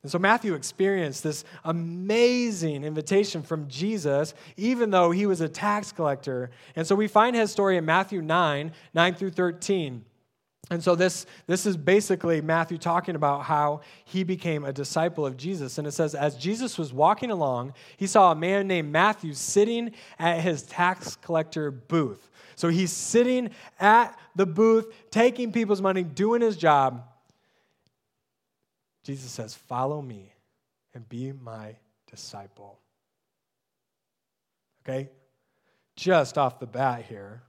And 0.02 0.10
so 0.10 0.18
Matthew 0.18 0.54
experienced 0.54 1.22
this 1.22 1.44
amazing 1.62 2.84
invitation 2.84 3.42
from 3.42 3.68
Jesus, 3.68 4.32
even 4.56 4.90
though 4.90 5.10
he 5.10 5.26
was 5.26 5.42
a 5.42 5.48
tax 5.48 5.92
collector. 5.92 6.50
And 6.74 6.86
so 6.86 6.94
we 6.94 7.06
find 7.06 7.36
his 7.36 7.50
story 7.50 7.76
in 7.76 7.84
Matthew 7.84 8.22
9, 8.22 8.72
9 8.94 9.14
through 9.14 9.30
13. 9.30 10.04
And 10.70 10.82
so 10.82 10.94
this, 10.94 11.26
this 11.48 11.66
is 11.66 11.76
basically 11.76 12.40
Matthew 12.40 12.78
talking 12.78 13.16
about 13.16 13.42
how 13.42 13.80
he 14.04 14.22
became 14.22 14.64
a 14.64 14.72
disciple 14.72 15.26
of 15.26 15.36
Jesus. 15.36 15.78
And 15.78 15.86
it 15.86 15.90
says, 15.90 16.14
as 16.14 16.36
Jesus 16.36 16.78
was 16.78 16.92
walking 16.92 17.32
along, 17.32 17.74
he 17.96 18.06
saw 18.06 18.30
a 18.30 18.36
man 18.36 18.68
named 18.68 18.92
Matthew 18.92 19.34
sitting 19.34 19.90
at 20.18 20.40
his 20.40 20.62
tax 20.62 21.16
collector 21.16 21.72
booth. 21.72 22.30
So 22.54 22.68
he's 22.68 22.92
sitting 22.92 23.50
at 23.80 24.16
the 24.36 24.46
booth, 24.46 24.86
taking 25.10 25.50
people's 25.50 25.82
money, 25.82 26.04
doing 26.04 26.40
his 26.40 26.56
job. 26.56 27.04
Jesus 29.02 29.32
says, 29.32 29.54
Follow 29.54 30.00
me 30.00 30.32
and 30.94 31.08
be 31.08 31.32
my 31.32 31.74
disciple. 32.08 32.78
Okay? 34.82 35.08
Just 35.96 36.38
off 36.38 36.60
the 36.60 36.66
bat 36.66 37.04
here, 37.08 37.42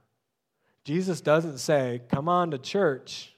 Jesus 0.84 1.20
doesn't 1.20 1.58
say, 1.58 2.02
Come 2.08 2.28
on 2.28 2.50
to 2.50 2.58
church 2.58 3.32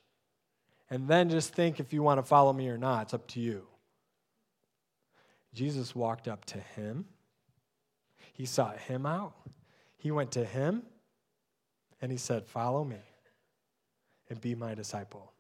and 0.91 1.09
then 1.09 1.29
just 1.29 1.55
think 1.55 1.81
if 1.81 1.93
you 1.93 2.03
want 2.03 2.19
to 2.19 2.23
follow 2.23 2.53
me 2.53 2.69
or 2.69 2.79
not. 2.79 3.03
It's 3.03 3.15
up 3.15 3.27
to 3.29 3.41
you. 3.41 3.67
Jesus 5.53 5.95
walked 5.95 6.29
up 6.29 6.45
to 6.47 6.59
him, 6.59 7.07
he 8.33 8.45
sought 8.45 8.79
him 8.79 9.07
out, 9.07 9.35
he 9.97 10.11
went 10.11 10.33
to 10.33 10.45
him 10.45 10.83
and 12.01 12.11
he 12.11 12.19
said, 12.19 12.47
Follow 12.47 12.85
me 12.85 13.03
and 14.29 14.41
be 14.41 14.55
my 14.55 14.75
disciple. 14.75 15.33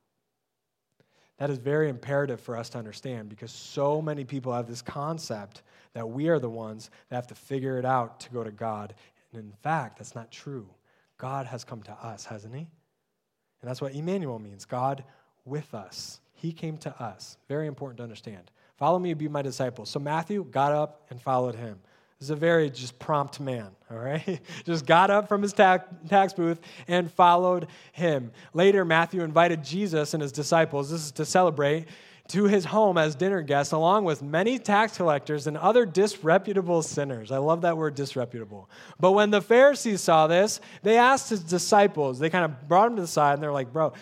That 1.39 1.51
is 1.51 1.59
very 1.59 1.89
imperative 1.89 2.41
for 2.41 2.57
us 2.57 2.69
to 2.71 2.79
understand 2.79 3.29
because 3.29 3.51
so 3.51 4.01
many 4.01 4.25
people 4.25 4.53
have 4.53 4.69
this 4.69 4.83
concept 4.83 5.63
that 5.93 6.09
we 6.09 6.29
are 6.29 6.39
the 6.39 6.51
ones 6.51 6.91
that 7.09 7.17
have 7.17 7.27
to 7.29 7.35
figure 7.35 7.77
it 7.77 7.85
out 7.85 8.21
to 8.21 8.31
go 8.31 8.45
to 8.45 8.53
God. 8.53 8.95
And 9.33 9.43
in 9.43 9.53
fact, 9.63 9.99
that's 9.99 10.15
not 10.15 10.31
true. 10.31 10.69
God 11.18 11.47
has 11.47 11.64
come 11.64 11.83
to 11.83 11.92
us, 11.92 12.25
hasn't 12.25 12.54
He? 12.54 12.61
And 12.61 13.71
that's 13.71 13.80
what 13.80 13.94
Emmanuel 13.94 14.38
means 14.38 14.64
God 14.64 15.04
with 15.44 15.73
us. 15.75 16.21
He 16.35 16.52
came 16.52 16.76
to 16.78 17.02
us. 17.02 17.38
Very 17.49 17.66
important 17.66 17.97
to 17.99 18.02
understand. 18.02 18.50
Follow 18.76 18.99
me, 18.99 19.14
be 19.14 19.28
my 19.28 19.42
disciple. 19.42 19.87
So 19.87 19.99
Matthew 19.99 20.44
got 20.44 20.73
up 20.73 21.06
and 21.11 21.21
followed 21.21 21.54
him. 21.54 21.78
This 22.18 22.26
is 22.26 22.30
a 22.30 22.37
very 22.37 22.71
just 22.71 22.99
prompt 22.99 23.40
man, 23.40 23.71
all 23.90 23.99
right? 23.99 24.40
just 24.64 24.85
got 24.87 25.11
up 25.11 25.28
from 25.28 25.42
his 25.42 25.52
tax, 25.52 25.87
tax 26.09 26.33
booth 26.33 26.61
and 26.88 27.11
followed 27.11 27.68
him. 27.92 28.30
Later, 28.52 28.85
Matthew 28.85 29.23
invited 29.23 29.64
Jesus 29.64 30.14
and 30.14 30.23
his 30.23 30.33
disciples, 30.33 30.90
this 30.90 31.06
is 31.06 31.12
to 31.12 31.25
celebrate, 31.25 31.87
to 32.28 32.45
his 32.45 32.64
home 32.64 32.97
as 32.97 33.14
dinner 33.14 33.43
guests, 33.43 33.73
along 33.73 34.04
with 34.04 34.23
many 34.23 34.59
tax 34.59 34.97
collectors 34.97 35.47
and 35.47 35.59
other 35.59 35.85
disreputable 35.85 36.83
sinners. 36.83 37.31
I 37.31 37.37
love 37.37 37.62
that 37.62 37.76
word, 37.76 37.95
disreputable. 37.95 38.71
But 38.99 39.12
when 39.12 39.31
the 39.31 39.43
Pharisees 39.43 40.00
saw 40.00 40.26
this, 40.26 40.61
they 40.83 40.97
asked 40.97 41.28
his 41.28 41.43
disciples, 41.43 42.19
they 42.19 42.31
kind 42.31 42.47
of 42.47 42.66
brought 42.66 42.90
him 42.90 42.97
to 42.97 43.02
the 43.02 43.09
side, 43.09 43.35
and 43.35 43.43
they're 43.43 43.52
like, 43.52 43.73
Bro, 43.73 43.93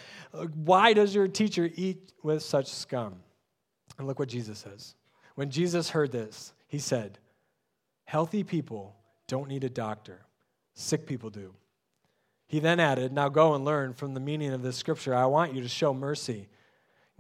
why 0.55 0.93
does 0.93 1.15
your 1.15 1.27
teacher 1.27 1.69
eat 1.75 2.13
with 2.23 2.43
such 2.43 2.69
scum? 2.69 3.17
And 3.99 4.07
look 4.07 4.19
what 4.19 4.29
Jesus 4.29 4.61
says. 4.61 4.95
When 5.35 5.51
Jesus 5.51 5.91
heard 5.91 6.13
this, 6.13 6.53
he 6.69 6.79
said, 6.79 7.19
Healthy 8.05 8.45
people 8.45 8.95
don't 9.27 9.49
need 9.49 9.65
a 9.65 9.71
doctor, 9.71 10.21
sick 10.75 11.07
people 11.07 11.31
do. 11.31 11.55
He 12.47 12.61
then 12.61 12.79
added, 12.79 13.13
Now 13.13 13.29
go 13.29 13.55
and 13.55 13.65
learn 13.65 13.95
from 13.95 14.15
the 14.15 14.21
meaning 14.21 14.53
of 14.53 14.63
this 14.63 14.77
scripture. 14.77 15.15
I 15.15 15.27
want 15.27 15.55
you 15.55 15.63
to 15.63 15.69
show 15.69 15.93
mercy 15.93 16.49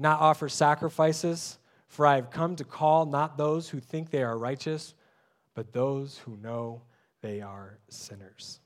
not 0.02 0.20
offer 0.20 0.48
sacrifices, 0.48 1.58
for 1.88 2.06
I 2.06 2.16
have 2.16 2.30
come 2.30 2.56
to 2.56 2.64
call 2.64 3.06
not 3.06 3.38
those 3.38 3.68
who 3.68 3.80
think 3.80 4.10
they 4.10 4.22
are 4.22 4.36
righteous, 4.36 4.94
but 5.54 5.72
those 5.72 6.18
who 6.18 6.36
know 6.36 6.82
they 7.22 7.40
are 7.40 7.78
sinners. 7.88 8.60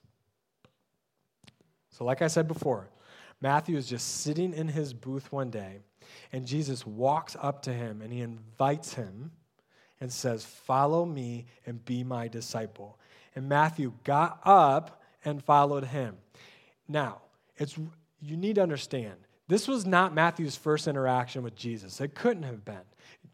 So, 1.91 2.05
like 2.05 2.23
I 2.23 2.27
said 2.27 2.49
before, 2.49 2.89
Matthew 3.41 3.77
is 3.77 3.89
just 3.89 4.23
sitting 4.23 4.53
in 4.53 4.69
his 4.69 4.95
booth 4.95 5.31
one 5.31 5.51
day, 5.51 5.81
and 6.33 6.47
Jesus 6.47 6.87
walks 6.87 7.37
up 7.41 7.63
to 7.63 7.73
him 7.73 8.01
and 8.01 8.13
he 8.13 8.21
invites 8.21 8.95
him 8.95 9.33
and 10.01 10.13
says, 10.13 10.45
Follow 10.45 11.05
me 11.05 11.47
and 11.67 11.85
be 11.85 12.05
my 12.05 12.29
disciple. 12.29 12.99
And 13.35 13.49
Matthew 13.49 13.93
got 14.05 14.41
up 14.45 15.03
and 15.25 15.43
followed 15.43 15.85
him. 15.85 16.17
Now, 16.89 17.23
it's, 17.57 17.77
you 18.21 18.37
need 18.37 18.55
to 18.55 18.63
understand 18.63 19.17
this 19.49 19.69
was 19.69 19.87
not 19.87 20.15
Matthew's 20.15 20.57
first 20.57 20.89
interaction 20.89 21.43
with 21.43 21.55
Jesus. 21.55 22.01
It 22.01 22.15
couldn't 22.15 22.43
have 22.43 22.65
been. 22.65 22.81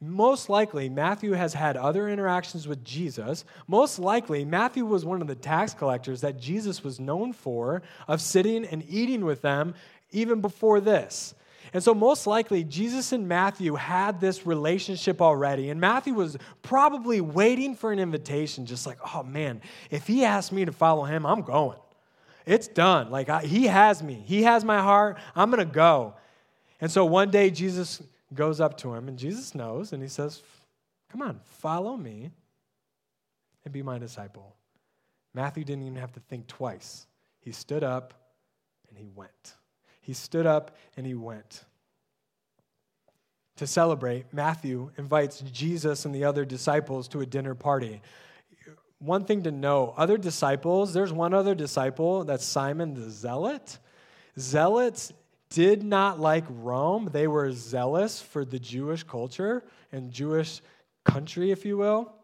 Most 0.00 0.48
likely, 0.48 0.88
Matthew 0.88 1.32
has 1.32 1.54
had 1.54 1.76
other 1.76 2.08
interactions 2.08 2.66
with 2.66 2.84
Jesus. 2.84 3.44
Most 3.68 3.98
likely, 3.98 4.44
Matthew 4.44 4.84
was 4.84 5.04
one 5.04 5.22
of 5.22 5.28
the 5.28 5.34
tax 5.34 5.74
collectors 5.74 6.22
that 6.22 6.40
Jesus 6.40 6.82
was 6.82 6.98
known 6.98 7.32
for, 7.32 7.82
of 8.08 8.20
sitting 8.20 8.64
and 8.66 8.84
eating 8.88 9.24
with 9.24 9.42
them 9.42 9.74
even 10.10 10.40
before 10.40 10.80
this. 10.80 11.34
And 11.72 11.82
so, 11.82 11.94
most 11.94 12.26
likely, 12.26 12.64
Jesus 12.64 13.12
and 13.12 13.28
Matthew 13.28 13.76
had 13.76 14.20
this 14.20 14.44
relationship 14.44 15.22
already. 15.22 15.70
And 15.70 15.80
Matthew 15.80 16.12
was 16.14 16.36
probably 16.60 17.20
waiting 17.20 17.74
for 17.76 17.92
an 17.92 17.98
invitation, 17.98 18.66
just 18.66 18.86
like, 18.86 18.98
oh 19.14 19.22
man, 19.22 19.62
if 19.90 20.06
he 20.06 20.24
asks 20.24 20.52
me 20.52 20.64
to 20.64 20.72
follow 20.72 21.04
him, 21.04 21.24
I'm 21.24 21.42
going. 21.42 21.78
It's 22.46 22.68
done. 22.68 23.10
Like, 23.10 23.28
I, 23.28 23.42
he 23.42 23.66
has 23.66 24.02
me. 24.02 24.22
He 24.26 24.42
has 24.42 24.64
my 24.64 24.80
heart. 24.80 25.18
I'm 25.34 25.50
going 25.50 25.66
to 25.66 25.72
go. 25.72 26.14
And 26.80 26.90
so 26.90 27.04
one 27.04 27.30
day 27.30 27.50
Jesus 27.50 28.02
goes 28.34 28.60
up 28.60 28.76
to 28.78 28.94
him, 28.94 29.08
and 29.08 29.18
Jesus 29.18 29.54
knows, 29.54 29.92
and 29.92 30.02
he 30.02 30.08
says, 30.08 30.42
Come 31.10 31.22
on, 31.22 31.40
follow 31.44 31.96
me 31.96 32.30
and 33.64 33.72
be 33.72 33.82
my 33.82 33.98
disciple. 33.98 34.56
Matthew 35.34 35.64
didn't 35.64 35.84
even 35.84 35.98
have 35.98 36.12
to 36.12 36.20
think 36.20 36.46
twice. 36.46 37.06
He 37.40 37.52
stood 37.52 37.84
up 37.84 38.14
and 38.88 38.98
he 38.98 39.08
went. 39.14 39.54
He 40.00 40.14
stood 40.14 40.46
up 40.46 40.76
and 40.96 41.06
he 41.06 41.14
went. 41.14 41.64
To 43.56 43.66
celebrate, 43.66 44.32
Matthew 44.32 44.90
invites 44.96 45.40
Jesus 45.52 46.04
and 46.04 46.14
the 46.14 46.24
other 46.24 46.44
disciples 46.44 47.08
to 47.08 47.20
a 47.20 47.26
dinner 47.26 47.54
party 47.54 48.00
one 49.02 49.24
thing 49.24 49.42
to 49.42 49.50
know 49.50 49.94
other 49.96 50.16
disciples, 50.16 50.92
there's 50.92 51.12
one 51.12 51.34
other 51.34 51.54
disciple, 51.54 52.24
that's 52.24 52.44
Simon 52.44 52.94
the 52.94 53.10
Zealot. 53.10 53.78
Zealots 54.38 55.12
did 55.50 55.82
not 55.82 56.20
like 56.20 56.44
Rome, 56.48 57.10
they 57.12 57.26
were 57.26 57.52
zealous 57.52 58.22
for 58.22 58.44
the 58.44 58.58
Jewish 58.58 59.02
culture 59.02 59.64
and 59.90 60.12
Jewish 60.12 60.62
country, 61.04 61.50
if 61.50 61.66
you 61.66 61.76
will. 61.76 62.14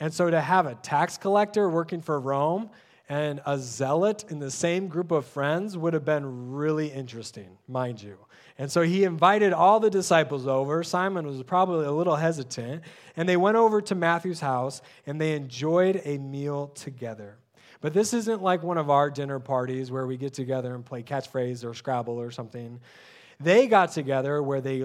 And 0.00 0.12
so 0.12 0.30
to 0.30 0.40
have 0.40 0.66
a 0.66 0.74
tax 0.74 1.16
collector 1.18 1.68
working 1.68 2.00
for 2.00 2.18
Rome 2.18 2.70
and 3.08 3.40
a 3.44 3.58
zealot 3.58 4.24
in 4.30 4.38
the 4.38 4.50
same 4.50 4.88
group 4.88 5.10
of 5.10 5.26
friends 5.26 5.76
would 5.76 5.92
have 5.92 6.04
been 6.04 6.52
really 6.52 6.88
interesting, 6.88 7.58
mind 7.68 8.02
you. 8.02 8.16
And 8.56 8.70
so 8.70 8.82
he 8.82 9.04
invited 9.04 9.52
all 9.52 9.80
the 9.80 9.90
disciples 9.90 10.46
over. 10.46 10.82
Simon 10.82 11.26
was 11.26 11.42
probably 11.42 11.86
a 11.86 11.92
little 11.92 12.16
hesitant. 12.16 12.82
And 13.16 13.28
they 13.28 13.36
went 13.36 13.56
over 13.56 13.82
to 13.82 13.94
Matthew's 13.94 14.40
house 14.40 14.80
and 15.06 15.20
they 15.20 15.34
enjoyed 15.34 16.00
a 16.04 16.18
meal 16.18 16.68
together. 16.68 17.36
But 17.80 17.92
this 17.92 18.14
isn't 18.14 18.42
like 18.42 18.62
one 18.62 18.78
of 18.78 18.88
our 18.88 19.10
dinner 19.10 19.38
parties 19.38 19.90
where 19.90 20.06
we 20.06 20.16
get 20.16 20.32
together 20.32 20.74
and 20.74 20.84
play 20.84 21.02
catchphrase 21.02 21.64
or 21.64 21.74
Scrabble 21.74 22.18
or 22.18 22.30
something. 22.30 22.80
They 23.40 23.66
got 23.66 23.92
together 23.92 24.42
where 24.42 24.60
they 24.60 24.84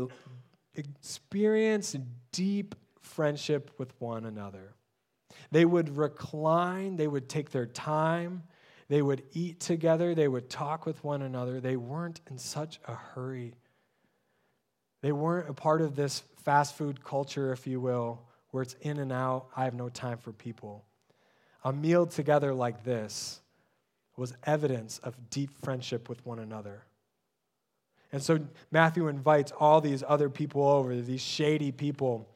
experienced 0.76 1.98
deep 2.32 2.76
friendship 3.02 3.72
with 3.78 3.94
one 4.00 4.26
another. 4.26 4.74
They 5.52 5.66
would 5.66 5.98
recline, 5.98 6.96
they 6.96 7.08
would 7.08 7.28
take 7.28 7.52
their 7.52 7.66
time, 7.66 8.44
they 8.88 9.02
would 9.02 9.24
eat 9.34 9.60
together, 9.60 10.16
they 10.16 10.28
would 10.28 10.50
talk 10.50 10.86
with 10.86 11.04
one 11.04 11.22
another. 11.22 11.60
They 11.60 11.76
weren't 11.76 12.22
in 12.30 12.38
such 12.38 12.80
a 12.88 12.94
hurry. 12.94 13.54
They 15.02 15.12
weren't 15.12 15.50
a 15.50 15.54
part 15.54 15.82
of 15.82 15.96
this 15.96 16.24
fast 16.44 16.76
food 16.76 17.04
culture, 17.04 17.54
if 17.54 17.68
you 17.68 17.80
will, 17.80 18.22
where 18.52 18.64
it's 18.64 18.76
in 18.82 18.98
and 18.98 19.12
out. 19.12 19.48
I 19.56 19.64
have 19.64 19.76
no 19.76 19.90
time 19.90 20.18
for 20.18 20.32
people. 20.34 20.86
A 21.64 21.72
meal 21.72 22.06
together 22.06 22.54
like 22.54 22.84
this 22.84 23.42
was 24.18 24.34
evidence 24.44 25.00
of 25.00 25.30
deep 25.30 25.52
friendship 25.62 26.10
with 26.10 26.26
one 26.26 26.40
another. 26.40 26.84
And 28.12 28.22
so 28.22 28.40
Matthew 28.72 29.08
invites 29.08 29.52
all 29.52 29.82
these 29.82 30.04
other 30.06 30.30
people 30.30 30.68
over, 30.68 30.96
these 30.96 31.22
shady 31.22 31.72
people. 31.72 32.28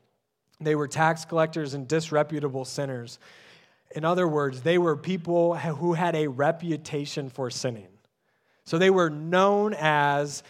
They 0.60 0.76
were 0.76 0.88
tax 0.88 1.26
collectors 1.26 1.74
and 1.74 1.88
disreputable 1.88 2.66
sinners. 2.66 3.20
In 3.96 4.06
other 4.06 4.28
words, 4.28 4.62
they 4.62 4.78
were 4.78 4.96
people 4.96 5.56
who 5.56 5.94
had 5.94 6.16
a 6.16 6.28
reputation 6.28 7.30
for 7.30 7.50
sinning. 7.50 7.88
So 8.66 8.78
they 8.78 8.90
were 8.90 9.10
known 9.10 9.76
as 9.78 10.44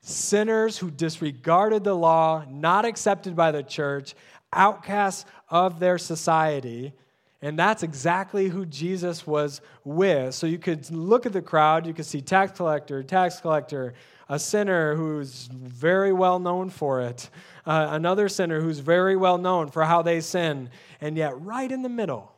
sinners 0.00 0.78
who 0.78 0.90
disregarded 0.90 1.84
the 1.84 1.94
law, 1.94 2.44
not 2.48 2.84
accepted 2.84 3.36
by 3.36 3.52
the 3.52 3.62
church, 3.62 4.14
outcasts 4.52 5.24
of 5.48 5.78
their 5.78 5.98
society. 5.98 6.92
And 7.40 7.58
that's 7.58 7.82
exactly 7.82 8.48
who 8.48 8.66
Jesus 8.66 9.26
was 9.26 9.60
with. 9.84 10.34
So 10.34 10.46
you 10.46 10.58
could 10.58 10.90
look 10.90 11.26
at 11.26 11.32
the 11.32 11.42
crowd, 11.42 11.86
you 11.86 11.94
could 11.94 12.06
see 12.06 12.20
tax 12.20 12.56
collector, 12.56 13.02
tax 13.02 13.40
collector, 13.40 13.94
a 14.28 14.38
sinner 14.38 14.94
who's 14.94 15.46
very 15.46 16.12
well 16.12 16.38
known 16.38 16.70
for 16.70 17.00
it, 17.00 17.30
uh, 17.66 17.88
another 17.90 18.28
sinner 18.28 18.60
who's 18.60 18.78
very 18.78 19.16
well 19.16 19.38
known 19.38 19.68
for 19.68 19.84
how 19.84 20.02
they 20.02 20.20
sin, 20.20 20.70
and 21.00 21.16
yet 21.16 21.40
right 21.40 21.70
in 21.70 21.82
the 21.82 21.88
middle, 21.88 22.32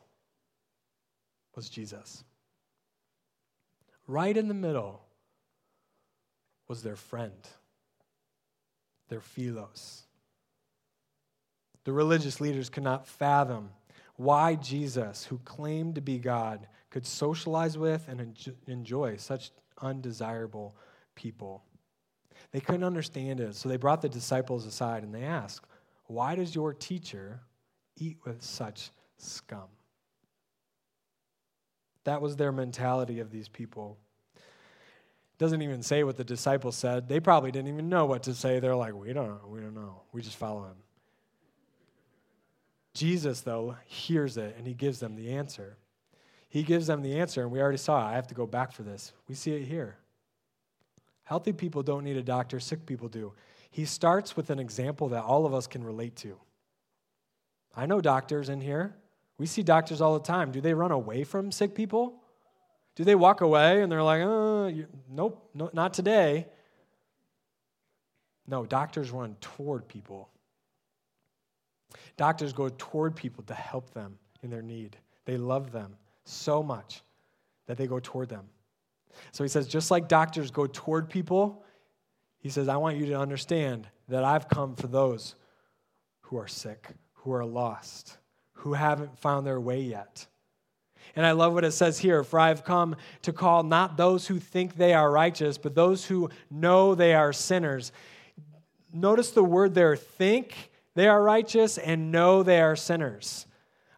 was 1.55 1.69
Jesus. 1.69 2.23
Right 4.07 4.35
in 4.35 4.47
the 4.47 4.53
middle 4.53 5.01
was 6.67 6.81
their 6.83 6.95
friend, 6.95 7.47
their 9.09 9.21
philos. 9.21 10.03
The 11.83 11.91
religious 11.91 12.39
leaders 12.39 12.69
could 12.69 12.83
not 12.83 13.07
fathom 13.07 13.71
why 14.15 14.55
Jesus, 14.55 15.25
who 15.25 15.39
claimed 15.39 15.95
to 15.95 16.01
be 16.01 16.19
God, 16.19 16.67
could 16.89 17.05
socialize 17.05 17.77
with 17.77 18.07
and 18.07 18.37
enjoy 18.67 19.17
such 19.17 19.51
undesirable 19.81 20.75
people. 21.15 21.63
They 22.51 22.59
couldn't 22.59 22.83
understand 22.83 23.39
it, 23.39 23.55
so 23.55 23.69
they 23.69 23.77
brought 23.77 24.01
the 24.01 24.09
disciples 24.09 24.65
aside 24.65 25.03
and 25.03 25.13
they 25.13 25.23
asked, 25.23 25.65
Why 26.05 26.35
does 26.35 26.53
your 26.53 26.73
teacher 26.73 27.41
eat 27.97 28.17
with 28.25 28.43
such 28.43 28.91
scum? 29.17 29.69
That 32.03 32.21
was 32.21 32.35
their 32.35 32.51
mentality 32.51 33.19
of 33.19 33.31
these 33.31 33.47
people. 33.47 33.97
Doesn't 35.37 35.61
even 35.61 35.81
say 35.81 36.03
what 36.03 36.17
the 36.17 36.23
disciples 36.23 36.75
said. 36.75 37.07
They 37.07 37.19
probably 37.19 37.51
didn't 37.51 37.69
even 37.69 37.89
know 37.89 38.05
what 38.05 38.23
to 38.23 38.33
say. 38.33 38.59
They're 38.59 38.75
like, 38.75 38.93
we 38.93 39.13
don't 39.13 39.27
know. 39.27 39.47
We 39.47 39.59
don't 39.59 39.73
know. 39.73 40.01
We 40.11 40.21
just 40.21 40.37
follow 40.37 40.65
him. 40.65 40.75
Jesus, 42.93 43.41
though, 43.41 43.75
hears 43.85 44.37
it 44.37 44.55
and 44.57 44.67
he 44.67 44.73
gives 44.73 44.99
them 44.99 45.15
the 45.15 45.31
answer. 45.31 45.77
He 46.49 46.63
gives 46.63 46.87
them 46.87 47.01
the 47.01 47.17
answer, 47.17 47.41
and 47.41 47.49
we 47.49 47.61
already 47.61 47.77
saw. 47.77 48.05
I 48.05 48.13
have 48.13 48.27
to 48.27 48.35
go 48.35 48.45
back 48.45 48.73
for 48.73 48.83
this. 48.83 49.13
We 49.29 49.35
see 49.35 49.53
it 49.53 49.63
here. 49.63 49.95
Healthy 51.31 51.53
people 51.53 51.81
don't 51.81 52.03
need 52.03 52.17
a 52.17 52.21
doctor, 52.21 52.59
sick 52.59 52.85
people 52.85 53.07
do. 53.07 53.31
He 53.69 53.85
starts 53.85 54.35
with 54.35 54.49
an 54.49 54.59
example 54.59 55.07
that 55.07 55.23
all 55.23 55.45
of 55.45 55.53
us 55.53 55.65
can 55.65 55.81
relate 55.81 56.13
to. 56.17 56.35
I 57.73 57.85
know 57.85 58.01
doctors 58.01 58.49
in 58.49 58.59
here. 58.59 58.97
We 59.37 59.45
see 59.45 59.63
doctors 59.63 60.01
all 60.01 60.13
the 60.19 60.25
time. 60.25 60.51
Do 60.51 60.59
they 60.59 60.73
run 60.73 60.91
away 60.91 61.23
from 61.23 61.49
sick 61.53 61.73
people? 61.73 62.21
Do 62.95 63.05
they 63.05 63.15
walk 63.15 63.39
away 63.39 63.81
and 63.81 63.89
they're 63.89 64.03
like, 64.03 64.21
oh, 64.25 64.67
you, 64.67 64.87
nope, 65.09 65.49
no, 65.53 65.69
not 65.71 65.93
today? 65.93 66.47
No, 68.45 68.65
doctors 68.65 69.09
run 69.09 69.37
toward 69.39 69.87
people. 69.87 70.27
Doctors 72.17 72.51
go 72.51 72.67
toward 72.77 73.15
people 73.15 73.45
to 73.45 73.53
help 73.53 73.93
them 73.93 74.17
in 74.43 74.49
their 74.49 74.61
need. 74.61 74.97
They 75.23 75.37
love 75.37 75.71
them 75.71 75.95
so 76.25 76.61
much 76.61 77.03
that 77.67 77.77
they 77.77 77.87
go 77.87 78.01
toward 78.01 78.27
them. 78.27 78.49
So 79.31 79.43
he 79.43 79.47
says, 79.47 79.67
just 79.67 79.91
like 79.91 80.07
doctors 80.07 80.51
go 80.51 80.67
toward 80.67 81.09
people, 81.09 81.63
he 82.39 82.49
says, 82.49 82.67
I 82.67 82.77
want 82.77 82.97
you 82.97 83.07
to 83.07 83.19
understand 83.19 83.87
that 84.07 84.23
I've 84.23 84.47
come 84.47 84.75
for 84.75 84.87
those 84.87 85.35
who 86.21 86.37
are 86.37 86.47
sick, 86.47 86.87
who 87.13 87.31
are 87.33 87.45
lost, 87.45 88.17
who 88.53 88.73
haven't 88.73 89.17
found 89.19 89.45
their 89.45 89.59
way 89.59 89.81
yet. 89.81 90.27
And 91.15 91.25
I 91.25 91.31
love 91.31 91.53
what 91.53 91.65
it 91.65 91.71
says 91.71 91.99
here 91.99 92.23
For 92.23 92.39
I 92.39 92.49
have 92.49 92.63
come 92.63 92.95
to 93.23 93.33
call 93.33 93.63
not 93.63 93.97
those 93.97 94.27
who 94.27 94.39
think 94.39 94.75
they 94.75 94.93
are 94.93 95.11
righteous, 95.11 95.57
but 95.57 95.75
those 95.75 96.05
who 96.05 96.29
know 96.49 96.95
they 96.95 97.13
are 97.13 97.33
sinners. 97.33 97.91
Notice 98.93 99.31
the 99.31 99.43
word 99.43 99.73
there 99.73 99.95
think 99.95 100.71
they 100.95 101.07
are 101.07 101.21
righteous 101.21 101.77
and 101.77 102.11
know 102.11 102.43
they 102.43 102.61
are 102.61 102.75
sinners. 102.75 103.45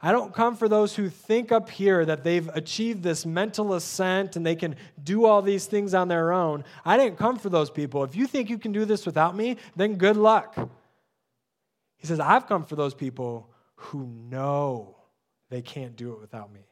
I 0.06 0.12
don't 0.12 0.34
come 0.34 0.58
for 0.58 0.68
those 0.68 0.94
who 0.98 1.08
think 1.08 1.54
up 1.54 1.70
here 1.70 2.04
that 2.04 2.26
they've 2.26 2.50
achieved 2.50 3.04
this 3.04 3.26
mental 3.26 3.74
ascent 3.74 4.36
and 4.36 4.46
they 4.46 4.58
can 4.58 4.76
do 5.02 5.24
all 5.24 5.42
these 5.42 5.66
things 5.66 5.94
on 5.94 6.10
their 6.10 6.34
own. 6.34 6.66
I 6.84 6.98
didn't 6.98 7.18
come 7.18 7.40
for 7.40 7.48
those 7.48 7.70
people. 7.70 8.04
If 8.04 8.14
you 8.14 8.28
think 8.28 8.50
you 8.50 8.58
can 8.58 8.74
do 8.74 8.84
this 8.84 9.06
without 9.06 9.34
me, 9.34 9.56
then 9.78 9.96
good 9.96 10.18
luck. 10.18 10.58
He 11.96 12.06
says, 12.06 12.20
I've 12.20 12.48
come 12.48 12.66
for 12.66 12.76
those 12.76 12.94
people 12.94 13.50
who 13.76 14.06
know 14.06 14.98
they 15.50 15.62
can't 15.62 15.96
do 15.96 16.12
it 16.12 16.20
without 16.20 16.52
me. 16.52 16.68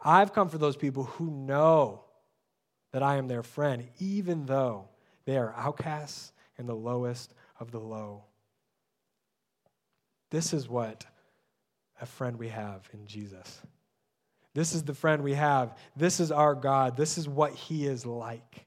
I've 0.00 0.32
come 0.32 0.48
for 0.48 0.58
those 0.58 0.76
people 0.76 1.02
who 1.04 1.28
know 1.28 2.04
that 2.92 3.02
I 3.02 3.16
am 3.16 3.26
their 3.26 3.42
friend, 3.42 3.88
even 3.98 4.46
though 4.46 4.88
they 5.24 5.36
are 5.38 5.52
outcasts 5.56 6.30
and 6.56 6.68
the 6.68 6.74
lowest 6.74 7.34
of 7.58 7.72
the 7.72 7.80
low. 7.80 8.22
This 10.30 10.52
is 10.52 10.68
what 10.68 11.04
a 12.00 12.06
friend 12.06 12.38
we 12.38 12.48
have 12.48 12.88
in 12.92 13.06
Jesus. 13.06 13.60
This 14.54 14.74
is 14.74 14.82
the 14.82 14.94
friend 14.94 15.22
we 15.22 15.34
have. 15.34 15.76
This 15.96 16.18
is 16.18 16.32
our 16.32 16.54
God. 16.54 16.96
This 16.96 17.18
is 17.18 17.28
what 17.28 17.52
He 17.52 17.86
is 17.86 18.04
like. 18.04 18.66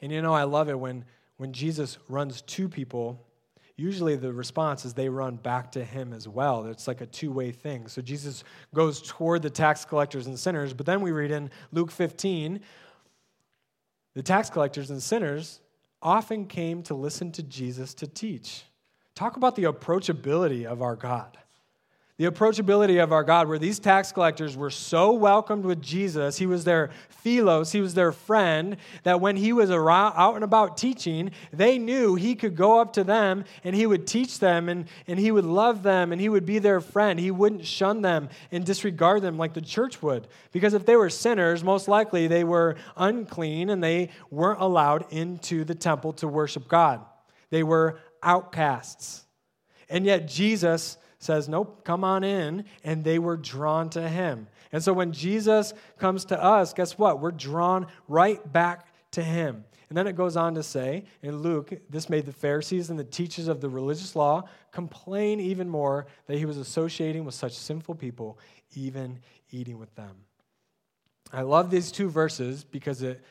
And 0.00 0.10
you 0.10 0.20
know, 0.20 0.34
I 0.34 0.44
love 0.44 0.68
it 0.68 0.78
when, 0.78 1.04
when 1.36 1.52
Jesus 1.52 1.98
runs 2.08 2.42
to 2.42 2.68
people, 2.68 3.24
usually 3.76 4.16
the 4.16 4.32
response 4.32 4.84
is 4.84 4.94
they 4.94 5.08
run 5.08 5.36
back 5.36 5.72
to 5.72 5.84
Him 5.84 6.12
as 6.12 6.26
well. 6.26 6.66
It's 6.66 6.88
like 6.88 7.00
a 7.00 7.06
two 7.06 7.30
way 7.30 7.52
thing. 7.52 7.86
So 7.88 8.02
Jesus 8.02 8.42
goes 8.74 9.00
toward 9.02 9.42
the 9.42 9.50
tax 9.50 9.84
collectors 9.84 10.26
and 10.26 10.38
sinners, 10.38 10.74
but 10.74 10.86
then 10.86 11.00
we 11.00 11.12
read 11.12 11.30
in 11.30 11.50
Luke 11.72 11.90
15 11.90 12.60
the 14.14 14.22
tax 14.22 14.48
collectors 14.48 14.90
and 14.90 15.02
sinners 15.02 15.60
often 16.00 16.46
came 16.46 16.82
to 16.84 16.94
listen 16.94 17.30
to 17.32 17.42
Jesus 17.42 17.92
to 17.94 18.06
teach. 18.06 18.64
Talk 19.16 19.38
about 19.38 19.56
the 19.56 19.64
approachability 19.64 20.66
of 20.66 20.82
our 20.82 20.94
God. 20.94 21.38
The 22.18 22.26
approachability 22.26 23.02
of 23.02 23.12
our 23.12 23.24
God, 23.24 23.48
where 23.48 23.58
these 23.58 23.78
tax 23.78 24.12
collectors 24.12 24.56
were 24.56 24.70
so 24.70 25.12
welcomed 25.12 25.64
with 25.64 25.82
Jesus, 25.82 26.36
he 26.36 26.46
was 26.46 26.64
their 26.64 26.90
philos, 27.08 27.72
he 27.72 27.80
was 27.80 27.94
their 27.94 28.12
friend, 28.12 28.76
that 29.04 29.20
when 29.20 29.36
he 29.36 29.54
was 29.54 29.70
around, 29.70 30.14
out 30.16 30.34
and 30.34 30.44
about 30.44 30.76
teaching, 30.76 31.30
they 31.50 31.78
knew 31.78 32.14
he 32.14 32.34
could 32.34 32.56
go 32.56 32.78
up 32.78 32.92
to 32.94 33.04
them 33.04 33.44
and 33.64 33.74
he 33.74 33.86
would 33.86 34.06
teach 34.06 34.38
them 34.38 34.68
and, 34.68 34.86
and 35.06 35.18
he 35.18 35.30
would 35.30 35.44
love 35.46 35.82
them 35.82 36.12
and 36.12 36.20
he 36.20 36.28
would 36.28 36.46
be 36.46 36.58
their 36.58 36.80
friend. 36.80 37.18
He 37.18 37.30
wouldn't 37.30 37.64
shun 37.64 38.02
them 38.02 38.28
and 38.52 38.66
disregard 38.66 39.22
them 39.22 39.38
like 39.38 39.54
the 39.54 39.62
church 39.62 40.02
would. 40.02 40.26
Because 40.52 40.74
if 40.74 40.84
they 40.84 40.96
were 40.96 41.10
sinners, 41.10 41.64
most 41.64 41.88
likely 41.88 42.28
they 42.28 42.44
were 42.44 42.76
unclean 42.96 43.70
and 43.70 43.82
they 43.82 44.10
weren't 44.30 44.60
allowed 44.60 45.10
into 45.10 45.64
the 45.64 45.74
temple 45.74 46.12
to 46.14 46.28
worship 46.28 46.68
God. 46.68 47.00
They 47.50 47.62
were 47.62 47.98
outcasts. 48.26 49.24
And 49.88 50.04
yet 50.04 50.28
Jesus 50.28 50.98
says, 51.18 51.48
Nope, 51.48 51.84
come 51.84 52.04
on 52.04 52.24
in. 52.24 52.64
And 52.84 53.04
they 53.04 53.18
were 53.18 53.36
drawn 53.36 53.88
to 53.90 54.08
him. 54.08 54.48
And 54.72 54.82
so 54.82 54.92
when 54.92 55.12
Jesus 55.12 55.72
comes 55.98 56.26
to 56.26 56.42
us, 56.42 56.72
guess 56.72 56.98
what? 56.98 57.20
We're 57.20 57.30
drawn 57.30 57.86
right 58.08 58.52
back 58.52 58.88
to 59.12 59.22
him. 59.22 59.64
And 59.88 59.96
then 59.96 60.08
it 60.08 60.16
goes 60.16 60.36
on 60.36 60.54
to 60.56 60.62
say 60.62 61.04
in 61.22 61.38
Luke, 61.38 61.72
this 61.88 62.10
made 62.10 62.26
the 62.26 62.32
Pharisees 62.32 62.90
and 62.90 62.98
the 62.98 63.04
teachers 63.04 63.46
of 63.46 63.60
the 63.60 63.68
religious 63.68 64.16
law 64.16 64.48
complain 64.72 65.38
even 65.40 65.68
more 65.68 66.06
that 66.26 66.38
he 66.38 66.44
was 66.44 66.58
associating 66.58 67.24
with 67.24 67.34
such 67.34 67.52
sinful 67.52 67.94
people, 67.94 68.38
even 68.74 69.20
eating 69.52 69.78
with 69.78 69.94
them. 69.94 70.16
I 71.32 71.42
love 71.42 71.70
these 71.70 71.92
two 71.92 72.08
verses 72.08 72.64
because 72.64 73.02
it, 73.02 73.22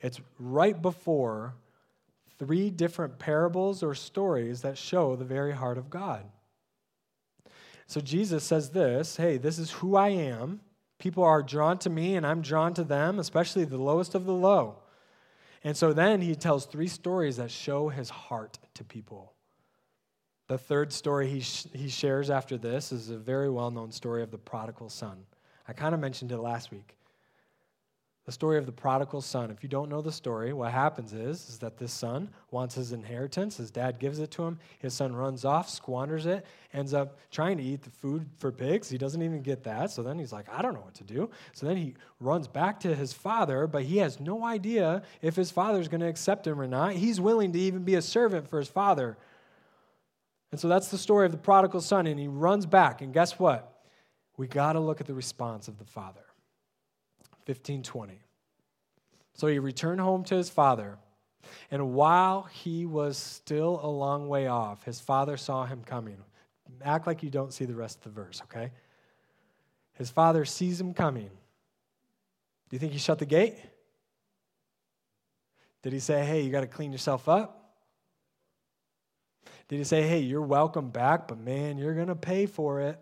it's 0.00 0.20
right 0.38 0.80
before 0.80 1.54
three 2.42 2.70
different 2.70 3.20
parables 3.20 3.84
or 3.84 3.94
stories 3.94 4.62
that 4.62 4.76
show 4.76 5.14
the 5.14 5.24
very 5.24 5.52
heart 5.52 5.78
of 5.78 5.88
God. 5.88 6.24
So 7.86 8.00
Jesus 8.00 8.42
says 8.42 8.70
this 8.70 9.16
hey, 9.16 9.36
this 9.36 9.60
is 9.60 9.70
who 9.70 9.94
I 9.94 10.08
am. 10.08 10.60
People 10.98 11.22
are 11.22 11.40
drawn 11.40 11.78
to 11.78 11.90
me, 11.90 12.16
and 12.16 12.26
I'm 12.26 12.42
drawn 12.42 12.74
to 12.74 12.82
them, 12.82 13.20
especially 13.20 13.64
the 13.64 13.76
lowest 13.76 14.16
of 14.16 14.24
the 14.24 14.32
low. 14.32 14.78
And 15.62 15.76
so 15.76 15.92
then 15.92 16.20
he 16.20 16.34
tells 16.34 16.66
three 16.66 16.88
stories 16.88 17.36
that 17.36 17.52
show 17.52 17.90
his 17.90 18.10
heart 18.10 18.58
to 18.74 18.82
people. 18.82 19.34
The 20.48 20.58
third 20.58 20.92
story 20.92 21.28
he, 21.28 21.40
sh- 21.42 21.66
he 21.72 21.88
shares 21.88 22.28
after 22.28 22.58
this 22.58 22.90
is 22.90 23.10
a 23.10 23.16
very 23.18 23.50
well 23.50 23.70
known 23.70 23.92
story 23.92 24.24
of 24.24 24.32
the 24.32 24.38
prodigal 24.38 24.88
son. 24.88 25.26
I 25.68 25.74
kind 25.74 25.94
of 25.94 26.00
mentioned 26.00 26.32
it 26.32 26.38
last 26.38 26.72
week 26.72 26.96
the 28.24 28.30
story 28.30 28.56
of 28.56 28.66
the 28.66 28.72
prodigal 28.72 29.20
son. 29.20 29.50
If 29.50 29.64
you 29.64 29.68
don't 29.68 29.88
know 29.88 30.00
the 30.00 30.12
story, 30.12 30.52
what 30.52 30.70
happens 30.70 31.12
is, 31.12 31.48
is 31.48 31.58
that 31.58 31.76
this 31.76 31.92
son 31.92 32.30
wants 32.52 32.76
his 32.76 32.92
inheritance. 32.92 33.56
His 33.56 33.72
dad 33.72 33.98
gives 33.98 34.20
it 34.20 34.30
to 34.32 34.44
him. 34.44 34.60
His 34.78 34.94
son 34.94 35.14
runs 35.14 35.44
off, 35.44 35.68
squanders 35.68 36.24
it, 36.26 36.46
ends 36.72 36.94
up 36.94 37.18
trying 37.32 37.56
to 37.56 37.64
eat 37.64 37.82
the 37.82 37.90
food 37.90 38.28
for 38.38 38.52
pigs. 38.52 38.88
He 38.88 38.96
doesn't 38.96 39.22
even 39.22 39.42
get 39.42 39.64
that. 39.64 39.90
So 39.90 40.04
then 40.04 40.20
he's 40.20 40.32
like, 40.32 40.46
I 40.52 40.62
don't 40.62 40.74
know 40.74 40.82
what 40.82 40.94
to 40.94 41.04
do. 41.04 41.30
So 41.52 41.66
then 41.66 41.76
he 41.76 41.94
runs 42.20 42.46
back 42.46 42.78
to 42.80 42.94
his 42.94 43.12
father, 43.12 43.66
but 43.66 43.82
he 43.82 43.98
has 43.98 44.20
no 44.20 44.44
idea 44.44 45.02
if 45.20 45.34
his 45.34 45.50
father's 45.50 45.88
going 45.88 46.02
to 46.02 46.08
accept 46.08 46.46
him 46.46 46.60
or 46.60 46.68
not. 46.68 46.92
He's 46.92 47.20
willing 47.20 47.52
to 47.52 47.58
even 47.58 47.82
be 47.82 47.96
a 47.96 48.02
servant 48.02 48.48
for 48.48 48.58
his 48.58 48.68
father. 48.68 49.18
And 50.52 50.60
so 50.60 50.68
that's 50.68 50.88
the 50.88 50.98
story 50.98 51.26
of 51.26 51.32
the 51.32 51.38
prodigal 51.38 51.80
son. 51.80 52.06
And 52.06 52.20
he 52.20 52.28
runs 52.28 52.66
back. 52.66 53.02
And 53.02 53.12
guess 53.12 53.36
what? 53.36 53.82
We 54.36 54.46
got 54.46 54.74
to 54.74 54.80
look 54.80 55.00
at 55.00 55.08
the 55.08 55.14
response 55.14 55.66
of 55.66 55.78
the 55.78 55.84
father. 55.84 56.20
1520. 57.46 58.20
So 59.34 59.46
he 59.46 59.58
returned 59.58 60.00
home 60.00 60.24
to 60.24 60.36
his 60.36 60.50
father, 60.50 60.98
and 61.70 61.92
while 61.94 62.42
he 62.42 62.86
was 62.86 63.16
still 63.16 63.80
a 63.82 63.88
long 63.88 64.28
way 64.28 64.46
off, 64.46 64.84
his 64.84 65.00
father 65.00 65.36
saw 65.36 65.64
him 65.64 65.82
coming. 65.84 66.18
Act 66.84 67.06
like 67.06 67.22
you 67.22 67.30
don't 67.30 67.52
see 67.52 67.64
the 67.64 67.74
rest 67.74 67.98
of 67.98 68.14
the 68.14 68.22
verse, 68.22 68.42
okay? 68.44 68.70
His 69.94 70.10
father 70.10 70.44
sees 70.44 70.80
him 70.80 70.94
coming. 70.94 71.28
Do 71.28 72.76
you 72.76 72.78
think 72.78 72.92
he 72.92 72.98
shut 72.98 73.18
the 73.18 73.26
gate? 73.26 73.58
Did 75.82 75.92
he 75.92 75.98
say, 75.98 76.24
hey, 76.24 76.40
you 76.42 76.50
got 76.50 76.60
to 76.60 76.66
clean 76.66 76.92
yourself 76.92 77.28
up? 77.28 77.74
Did 79.68 79.78
he 79.78 79.84
say, 79.84 80.02
hey, 80.02 80.20
you're 80.20 80.42
welcome 80.42 80.90
back, 80.90 81.28
but 81.28 81.38
man, 81.38 81.78
you're 81.78 81.94
going 81.94 82.08
to 82.08 82.14
pay 82.14 82.46
for 82.46 82.80
it? 82.80 82.98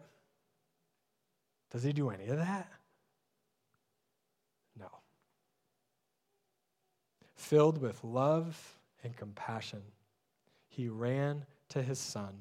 Does 1.70 1.83
he 1.83 1.92
do 1.92 2.11
any 2.11 2.29
of 2.29 2.38
that? 2.38 2.68
Filled 7.40 7.79
with 7.79 8.05
love 8.05 8.76
and 9.03 9.16
compassion, 9.16 9.81
he 10.68 10.88
ran 10.88 11.46
to 11.70 11.83
his 11.83 11.98
son, 11.98 12.35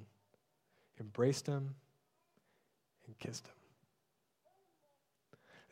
embraced 0.99 1.47
him, 1.47 1.73
and 3.07 3.17
kissed 3.17 3.47
him. 3.47 3.53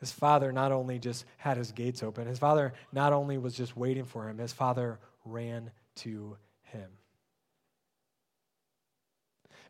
His 0.00 0.10
father 0.10 0.50
not 0.50 0.72
only 0.72 0.98
just 0.98 1.26
had 1.36 1.58
his 1.58 1.72
gates 1.72 2.02
open, 2.02 2.26
his 2.26 2.38
father 2.38 2.72
not 2.90 3.12
only 3.12 3.36
was 3.36 3.54
just 3.54 3.76
waiting 3.76 4.06
for 4.06 4.28
him, 4.28 4.38
his 4.38 4.54
father 4.54 4.98
ran 5.26 5.70
to 5.96 6.38
him. 6.62 6.90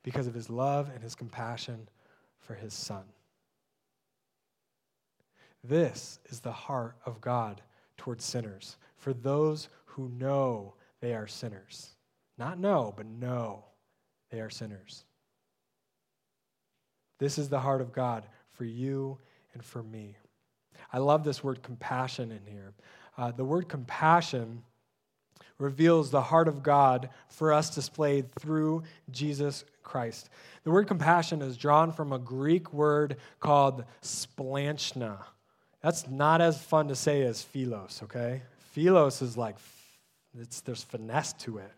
Because 0.05 0.29
of 0.29 0.35
his 0.35 0.49
love 0.49 0.89
and 0.95 1.03
his 1.03 1.17
compassion 1.17 1.89
for 2.39 2.55
his 2.55 2.73
son. 2.73 3.05
This 5.65 6.21
is 6.27 6.41
the 6.41 6.53
heart 6.53 6.95
of 7.05 7.21
God 7.21 7.61
towards 7.99 8.25
sinners 8.25 8.79
for 8.97 9.13
those 9.13 9.69
who 9.85 10.09
know 10.09 10.75
they 11.01 11.15
are 11.15 11.27
sinners. 11.27 11.91
Not 12.39 12.59
know, 12.59 12.95
but 12.97 13.07
know 13.07 13.65
they 14.31 14.41
are 14.41 14.51
sinners. 14.51 15.05
This 17.19 17.37
is 17.37 17.49
the 17.49 17.61
heart 17.61 17.81
of 17.81 17.93
God 17.93 18.25
for 18.53 18.65
you 18.65 19.19
and 19.53 19.65
for 19.65 19.83
me. 19.83 20.17
I 20.93 20.99
love 20.99 21.25
this 21.25 21.43
word 21.43 21.63
compassion 21.63 22.31
in 22.31 22.47
here. 22.51 22.73
Uh, 23.17 23.33
the 23.33 23.45
word 23.45 23.69
compassion 23.69 24.63
reveals 25.59 26.11
the 26.11 26.23
heart 26.23 26.47
of 26.47 26.63
God 26.63 27.11
for 27.29 27.53
us 27.53 27.75
displayed 27.75 28.33
through 28.37 28.85
Jesus 29.11 29.65
Christ. 29.83 30.31
The 30.63 30.71
word 30.71 30.87
compassion 30.87 31.43
is 31.43 31.57
drawn 31.57 31.91
from 31.91 32.13
a 32.13 32.19
Greek 32.19 32.73
word 32.73 33.17
called 33.41 33.85
splanchna. 34.03 35.19
That's 35.89 36.07
not 36.07 36.43
as 36.43 36.61
fun 36.61 36.89
to 36.89 36.95
say 36.95 37.23
as 37.23 37.41
philos, 37.43 38.03
okay? 38.03 38.43
Philos 38.73 39.23
is 39.23 39.39
like, 39.39 39.57
it's, 40.39 40.61
there's 40.61 40.83
finesse 40.83 41.33
to 41.45 41.57
it. 41.57 41.73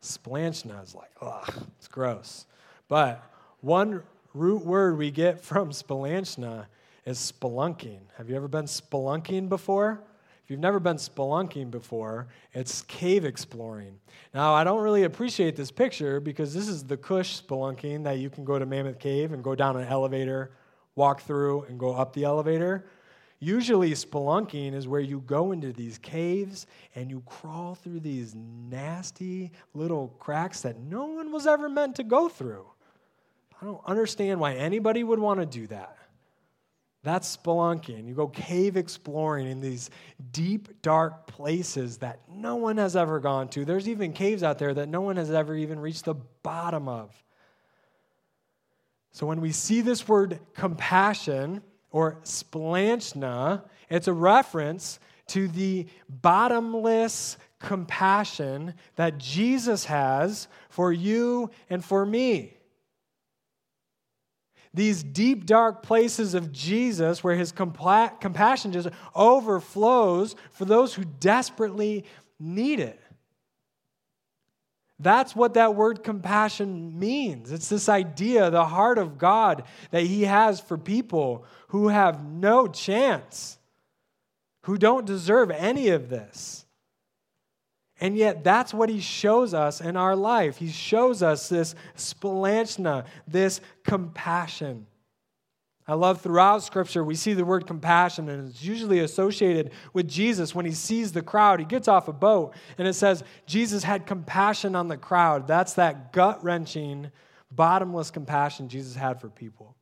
Splanchna 0.00 0.84
is 0.84 0.94
like, 0.94 1.10
ugh, 1.20 1.52
it's 1.76 1.88
gross. 1.88 2.46
But 2.86 3.28
one 3.62 4.04
root 4.34 4.64
word 4.64 4.96
we 4.96 5.10
get 5.10 5.40
from 5.44 5.70
splanchna 5.70 6.66
is 7.04 7.18
spelunking. 7.18 7.98
Have 8.16 8.30
you 8.30 8.36
ever 8.36 8.46
been 8.46 8.66
spelunking 8.66 9.48
before? 9.48 10.00
If 10.44 10.50
you've 10.50 10.60
never 10.60 10.78
been 10.78 10.98
spelunking 10.98 11.72
before, 11.72 12.28
it's 12.52 12.82
cave 12.82 13.24
exploring. 13.24 13.98
Now, 14.32 14.54
I 14.54 14.62
don't 14.62 14.84
really 14.84 15.02
appreciate 15.02 15.56
this 15.56 15.72
picture 15.72 16.20
because 16.20 16.54
this 16.54 16.68
is 16.68 16.84
the 16.84 16.96
Cush 16.96 17.42
spelunking 17.42 18.04
that 18.04 18.18
you 18.18 18.30
can 18.30 18.44
go 18.44 18.60
to 18.60 18.64
Mammoth 18.64 19.00
Cave 19.00 19.32
and 19.32 19.42
go 19.42 19.56
down 19.56 19.76
an 19.76 19.88
elevator, 19.88 20.52
walk 20.94 21.22
through, 21.22 21.62
and 21.62 21.80
go 21.80 21.94
up 21.94 22.12
the 22.12 22.22
elevator. 22.22 22.84
Usually, 23.38 23.90
spelunking 23.92 24.72
is 24.72 24.88
where 24.88 25.00
you 25.00 25.20
go 25.20 25.52
into 25.52 25.72
these 25.72 25.98
caves 25.98 26.66
and 26.94 27.10
you 27.10 27.22
crawl 27.26 27.74
through 27.74 28.00
these 28.00 28.34
nasty 28.34 29.50
little 29.74 30.08
cracks 30.18 30.62
that 30.62 30.80
no 30.80 31.04
one 31.06 31.30
was 31.32 31.46
ever 31.46 31.68
meant 31.68 31.96
to 31.96 32.04
go 32.04 32.28
through. 32.28 32.66
I 33.60 33.66
don't 33.66 33.84
understand 33.86 34.40
why 34.40 34.54
anybody 34.54 35.04
would 35.04 35.18
want 35.18 35.40
to 35.40 35.46
do 35.46 35.66
that. 35.66 35.96
That's 37.02 37.36
spelunking. 37.36 38.08
You 38.08 38.14
go 38.14 38.26
cave 38.26 38.76
exploring 38.76 39.46
in 39.46 39.60
these 39.60 39.90
deep, 40.32 40.82
dark 40.82 41.26
places 41.26 41.98
that 41.98 42.20
no 42.28 42.56
one 42.56 42.78
has 42.78 42.96
ever 42.96 43.20
gone 43.20 43.48
to. 43.50 43.64
There's 43.64 43.88
even 43.88 44.12
caves 44.12 44.42
out 44.42 44.58
there 44.58 44.74
that 44.74 44.88
no 44.88 45.02
one 45.02 45.16
has 45.16 45.30
ever 45.30 45.54
even 45.54 45.78
reached 45.78 46.06
the 46.06 46.16
bottom 46.42 46.88
of. 46.88 47.12
So 49.12 49.26
when 49.26 49.40
we 49.40 49.52
see 49.52 49.82
this 49.82 50.08
word 50.08 50.40
compassion 50.52 51.62
or 51.96 52.18
splanchna, 52.24 53.62
it's 53.88 54.06
a 54.06 54.12
reference 54.12 55.00
to 55.28 55.48
the 55.48 55.86
bottomless 56.10 57.38
compassion 57.58 58.74
that 58.96 59.16
Jesus 59.16 59.86
has 59.86 60.46
for 60.68 60.92
you 60.92 61.50
and 61.70 61.82
for 61.82 62.04
me 62.04 62.52
these 64.74 65.02
deep, 65.02 65.46
dark 65.46 65.82
places 65.82 66.34
of 66.34 66.52
Jesus 66.52 67.24
where 67.24 67.34
his 67.34 67.50
compla- 67.50 68.20
compassion 68.20 68.72
just 68.72 68.90
overflows 69.14 70.36
for 70.50 70.66
those 70.66 70.92
who 70.92 71.02
desperately 71.18 72.04
need 72.38 72.78
it. 72.78 73.00
That's 74.98 75.36
what 75.36 75.54
that 75.54 75.74
word 75.74 76.02
compassion 76.02 76.98
means. 76.98 77.52
It's 77.52 77.68
this 77.68 77.88
idea, 77.88 78.50
the 78.50 78.64
heart 78.64 78.98
of 78.98 79.18
God 79.18 79.64
that 79.90 80.04
He 80.04 80.22
has 80.22 80.58
for 80.58 80.78
people 80.78 81.44
who 81.68 81.88
have 81.88 82.24
no 82.24 82.66
chance, 82.66 83.58
who 84.62 84.78
don't 84.78 85.04
deserve 85.04 85.50
any 85.50 85.88
of 85.88 86.08
this. 86.08 86.66
And 88.00 88.16
yet, 88.16 88.44
that's 88.44 88.74
what 88.74 88.90
he 88.90 89.00
shows 89.00 89.54
us 89.54 89.80
in 89.80 89.96
our 89.96 90.14
life. 90.14 90.58
He 90.58 90.68
shows 90.68 91.22
us 91.22 91.48
this 91.48 91.74
splanchna, 91.96 93.06
this 93.26 93.60
compassion. 93.84 94.86
I 95.88 95.94
love 95.94 96.20
throughout 96.20 96.64
Scripture, 96.64 97.04
we 97.04 97.14
see 97.14 97.32
the 97.32 97.44
word 97.44 97.66
compassion, 97.66 98.28
and 98.28 98.48
it's 98.48 98.62
usually 98.62 98.98
associated 98.98 99.70
with 99.92 100.08
Jesus. 100.08 100.54
When 100.54 100.66
he 100.66 100.72
sees 100.72 101.12
the 101.12 101.22
crowd, 101.22 101.60
he 101.60 101.64
gets 101.64 101.86
off 101.86 102.08
a 102.08 102.12
boat, 102.12 102.54
and 102.76 102.88
it 102.88 102.94
says, 102.94 103.22
Jesus 103.46 103.84
had 103.84 104.04
compassion 104.04 104.74
on 104.74 104.88
the 104.88 104.96
crowd. 104.96 105.46
That's 105.46 105.74
that 105.74 106.12
gut 106.12 106.42
wrenching, 106.42 107.12
bottomless 107.52 108.10
compassion 108.10 108.68
Jesus 108.68 108.96
had 108.96 109.20
for 109.20 109.28
people. 109.28 109.76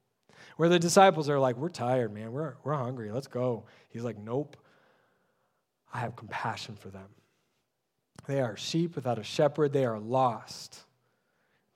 Where 0.57 0.69
the 0.69 0.79
disciples 0.79 1.31
are 1.31 1.38
like, 1.38 1.57
We're 1.57 1.71
tired, 1.71 2.12
man. 2.12 2.33
We're, 2.33 2.55
we're 2.62 2.75
hungry. 2.75 3.11
Let's 3.11 3.27
go. 3.27 3.64
He's 3.88 4.05
like, 4.05 4.19
Nope. 4.19 4.57
I 5.93 5.99
have 6.01 6.17
compassion 6.17 6.77
for 6.77 6.90
them. 6.90 7.09
They 8.27 8.40
are 8.40 8.57
sheep 8.57 8.95
without 8.95 9.19
a 9.19 9.25
shepherd, 9.25 9.73
they 9.73 9.87
are 9.87 9.99
lost. 9.99 10.81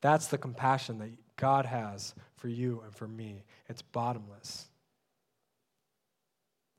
That's 0.01 0.29
the 0.29 0.39
compassion 0.39 0.99
that 0.99 1.11
God 1.37 1.67
has 1.67 2.15
for 2.39 2.49
you 2.49 2.83
and 2.85 2.95
for 2.95 3.07
me. 3.07 3.45
It's 3.69 3.83
bottomless. 3.83 4.67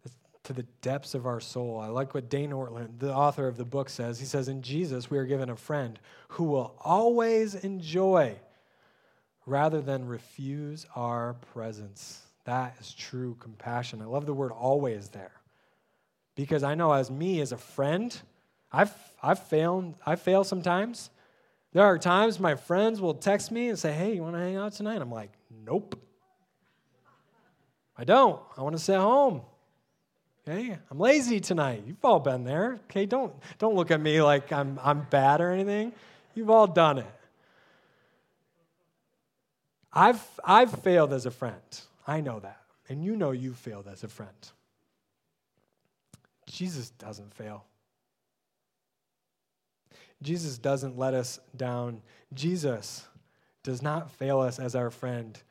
It's 0.04 0.16
to 0.44 0.54
the 0.54 0.64
depths 0.82 1.14
of 1.14 1.26
our 1.26 1.40
soul. 1.40 1.80
I 1.80 1.88
like 1.88 2.14
what 2.14 2.30
Dane 2.30 2.52
Ortlund, 2.52 3.00
the 3.00 3.14
author 3.14 3.48
of 3.48 3.58
the 3.58 3.66
book, 3.66 3.90
says. 3.90 4.20
He 4.20 4.26
says, 4.26 4.48
In 4.48 4.62
Jesus, 4.62 5.12
we 5.12 5.18
are 5.18 5.26
given 5.26 5.50
a 5.50 5.56
friend 5.56 6.00
who 6.30 6.46
will 6.46 6.76
always 6.80 7.56
enjoy 7.56 8.36
rather 9.46 9.82
than 9.82 10.08
refuse 10.08 10.86
our 10.96 11.34
presence. 11.54 12.22
That 12.46 12.76
is 12.80 12.94
true 12.94 13.36
compassion. 13.40 14.02
I 14.02 14.06
love 14.06 14.26
the 14.26 14.34
word 14.34 14.52
always 14.52 15.10
there. 15.10 15.34
Because 16.36 16.64
I 16.64 16.76
know 16.76 16.94
as 16.94 17.12
me, 17.12 17.42
as 17.42 17.52
a 17.52 17.58
friend, 17.58 18.18
I've, 18.72 18.94
I've 19.22 19.40
failed. 19.40 19.96
I 20.06 20.16
fail 20.16 20.44
sometimes. 20.44 21.10
There 21.72 21.84
are 21.84 21.98
times 21.98 22.40
my 22.40 22.56
friends 22.56 23.00
will 23.00 23.14
text 23.14 23.52
me 23.52 23.70
and 23.70 23.78
say, 23.78 23.92
Hey, 23.92 24.16
you 24.16 24.24
want 24.24 24.36
to 24.36 24.40
hang 24.40 24.56
out 24.56 24.74
tonight? 24.74 25.02
I'm 25.02 25.12
like, 25.12 25.32
Nope. 25.66 26.00
I 27.98 28.06
don't. 28.06 28.42
I 28.58 28.62
want 28.62 28.76
to 28.76 28.82
stay 28.82 28.96
home. 28.96 29.42
Okay? 30.48 30.78
I'm 30.90 31.00
lazy 31.00 31.40
tonight. 31.40 31.84
You've 31.86 32.04
all 32.04 32.20
been 32.20 32.44
there. 32.44 32.80
Okay? 32.86 33.06
Don't, 33.06 33.34
don't 33.58 33.76
look 33.76 33.92
at 33.92 34.00
me 34.00 34.22
like 34.22 34.52
I'm, 34.52 34.80
I'm 34.82 35.06
bad 35.10 35.42
or 35.42 35.52
anything. 35.52 35.92
You've 36.34 36.50
all 36.50 36.68
done 36.68 37.00
it. 37.00 37.14
I've, 39.92 40.24
I've 40.44 40.72
failed 40.82 41.14
as 41.14 41.26
a 41.26 41.32
friend. 41.32 41.56
I 42.08 42.22
know 42.22 42.40
that. 42.40 42.62
And 42.88 43.04
you 43.04 43.16
know 43.16 43.32
you 43.32 43.54
failed 43.54 43.88
as 43.88 44.04
a 44.04 44.08
friend. 44.08 44.32
Jesus 46.46 46.90
doesn't 46.92 47.34
fail. 47.34 47.66
Jesus 50.22 50.58
doesn't 50.58 50.98
let 50.98 51.14
us 51.14 51.40
down. 51.56 52.02
Jesus 52.34 53.08
does 53.64 53.82
not 53.82 54.12
fail 54.12 54.40
us 54.40 54.60
as 54.60 54.76
our 54.76 54.90
friend. 54.90 55.42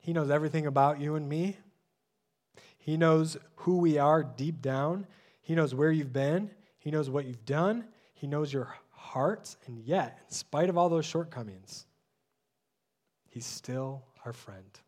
He 0.00 0.12
knows 0.12 0.30
everything 0.30 0.66
about 0.66 1.00
you 1.00 1.14
and 1.14 1.28
me. 1.28 1.56
He 2.78 2.96
knows 2.96 3.36
who 3.56 3.78
we 3.78 3.98
are 3.98 4.22
deep 4.22 4.62
down. 4.62 5.06
He 5.42 5.54
knows 5.54 5.74
where 5.74 5.90
you've 5.90 6.12
been. 6.12 6.50
He 6.78 6.90
knows 6.90 7.10
what 7.10 7.24
you've 7.24 7.44
done. 7.44 7.84
He 8.14 8.26
knows 8.26 8.52
your 8.52 8.72
hearts. 8.90 9.56
And 9.66 9.78
yet, 9.78 10.18
in 10.28 10.34
spite 10.34 10.68
of 10.68 10.78
all 10.78 10.88
those 10.88 11.04
shortcomings, 11.04 11.86
He's 13.28 13.44
still 13.44 14.02
our 14.24 14.32
friend, 14.32 14.80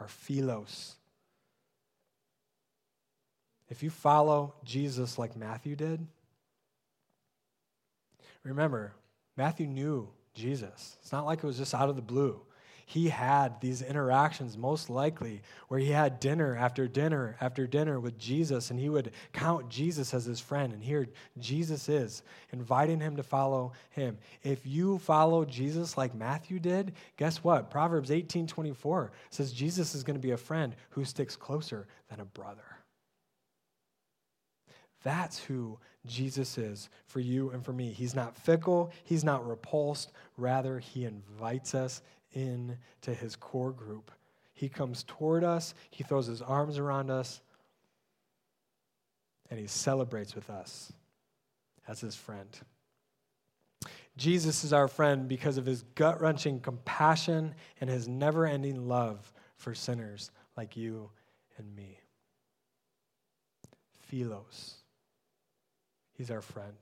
our 0.00 0.08
philos. 0.08 0.96
If 3.68 3.82
you 3.82 3.90
follow 3.90 4.54
Jesus 4.64 5.18
like 5.18 5.36
Matthew 5.36 5.76
did, 5.76 6.06
Remember, 8.44 8.94
Matthew 9.36 9.66
knew 9.66 10.08
Jesus. 10.34 10.96
It's 11.00 11.12
not 11.12 11.26
like 11.26 11.38
it 11.38 11.46
was 11.46 11.58
just 11.58 11.74
out 11.74 11.88
of 11.88 11.96
the 11.96 12.02
blue. 12.02 12.40
He 12.86 13.08
had 13.08 13.60
these 13.60 13.80
interactions, 13.80 14.58
most 14.58 14.90
likely, 14.90 15.40
where 15.68 15.80
he 15.80 15.90
had 15.90 16.20
dinner 16.20 16.54
after 16.54 16.86
dinner 16.86 17.36
after 17.40 17.66
dinner 17.66 17.98
with 17.98 18.18
Jesus, 18.18 18.70
and 18.70 18.78
he 18.78 18.90
would 18.90 19.12
count 19.32 19.70
Jesus 19.70 20.12
as 20.12 20.26
his 20.26 20.38
friend. 20.38 20.72
And 20.72 20.84
here 20.84 21.08
Jesus 21.38 21.88
is, 21.88 22.22
inviting 22.52 23.00
him 23.00 23.16
to 23.16 23.22
follow 23.22 23.72
him. 23.90 24.18
If 24.42 24.66
you 24.66 24.98
follow 24.98 25.46
Jesus 25.46 25.96
like 25.96 26.14
Matthew 26.14 26.58
did, 26.58 26.92
guess 27.16 27.42
what? 27.42 27.70
Proverbs 27.70 28.10
18 28.10 28.46
24 28.46 29.12
says 29.30 29.52
Jesus 29.52 29.94
is 29.94 30.04
going 30.04 30.16
to 30.16 30.20
be 30.20 30.32
a 30.32 30.36
friend 30.36 30.76
who 30.90 31.04
sticks 31.04 31.36
closer 31.36 31.86
than 32.10 32.20
a 32.20 32.26
brother. 32.26 32.73
That's 35.04 35.38
who 35.38 35.78
Jesus 36.06 36.58
is 36.58 36.88
for 37.06 37.20
you 37.20 37.50
and 37.50 37.64
for 37.64 37.72
me. 37.72 37.92
He's 37.92 38.14
not 38.14 38.36
fickle, 38.36 38.90
he's 39.04 39.22
not 39.22 39.46
repulsed. 39.46 40.10
Rather, 40.36 40.80
he 40.80 41.04
invites 41.04 41.74
us 41.74 42.02
into 42.32 43.14
his 43.14 43.36
core 43.36 43.70
group. 43.70 44.10
He 44.54 44.68
comes 44.68 45.04
toward 45.04 45.44
us, 45.44 45.74
he 45.90 46.02
throws 46.02 46.26
his 46.26 46.42
arms 46.42 46.78
around 46.78 47.10
us, 47.10 47.40
and 49.50 49.60
he 49.60 49.66
celebrates 49.66 50.34
with 50.34 50.50
us 50.50 50.92
as 51.86 52.00
his 52.00 52.16
friend. 52.16 52.48
Jesus 54.16 54.64
is 54.64 54.72
our 54.72 54.88
friend 54.88 55.28
because 55.28 55.58
of 55.58 55.66
his 55.66 55.82
gut 55.96 56.20
wrenching 56.20 56.60
compassion 56.60 57.54
and 57.80 57.90
his 57.90 58.08
never 58.08 58.46
ending 58.46 58.88
love 58.88 59.32
for 59.56 59.74
sinners 59.74 60.30
like 60.56 60.76
you 60.76 61.10
and 61.58 61.74
me. 61.74 61.98
Philos. 64.02 64.83
He's 66.14 66.30
our 66.30 66.40
friend. 66.40 66.76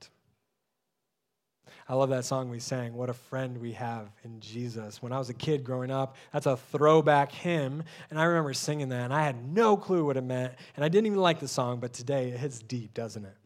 I 1.87 1.95
love 1.95 2.09
that 2.09 2.23
song 2.23 2.49
we 2.49 2.59
sang, 2.59 2.93
What 2.93 3.09
a 3.09 3.13
Friend 3.13 3.57
We 3.57 3.73
Have 3.73 4.09
in 4.23 4.39
Jesus. 4.39 5.01
When 5.01 5.11
I 5.11 5.17
was 5.17 5.29
a 5.29 5.33
kid 5.33 5.63
growing 5.63 5.91
up, 5.91 6.15
that's 6.31 6.45
a 6.45 6.55
throwback 6.55 7.31
hymn, 7.31 7.83
and 8.09 8.19
I 8.19 8.23
remember 8.23 8.53
singing 8.53 8.89
that, 8.89 9.03
and 9.03 9.13
I 9.13 9.23
had 9.23 9.45
no 9.45 9.75
clue 9.75 10.05
what 10.05 10.15
it 10.15 10.23
meant, 10.23 10.53
and 10.75 10.85
I 10.85 10.87
didn't 10.87 11.07
even 11.07 11.19
like 11.19 11.39
the 11.39 11.47
song, 11.47 11.79
but 11.79 11.93
today 11.93 12.29
it 12.29 12.37
hits 12.37 12.59
deep, 12.59 12.93
doesn't 12.93 13.25
it? 13.25 13.37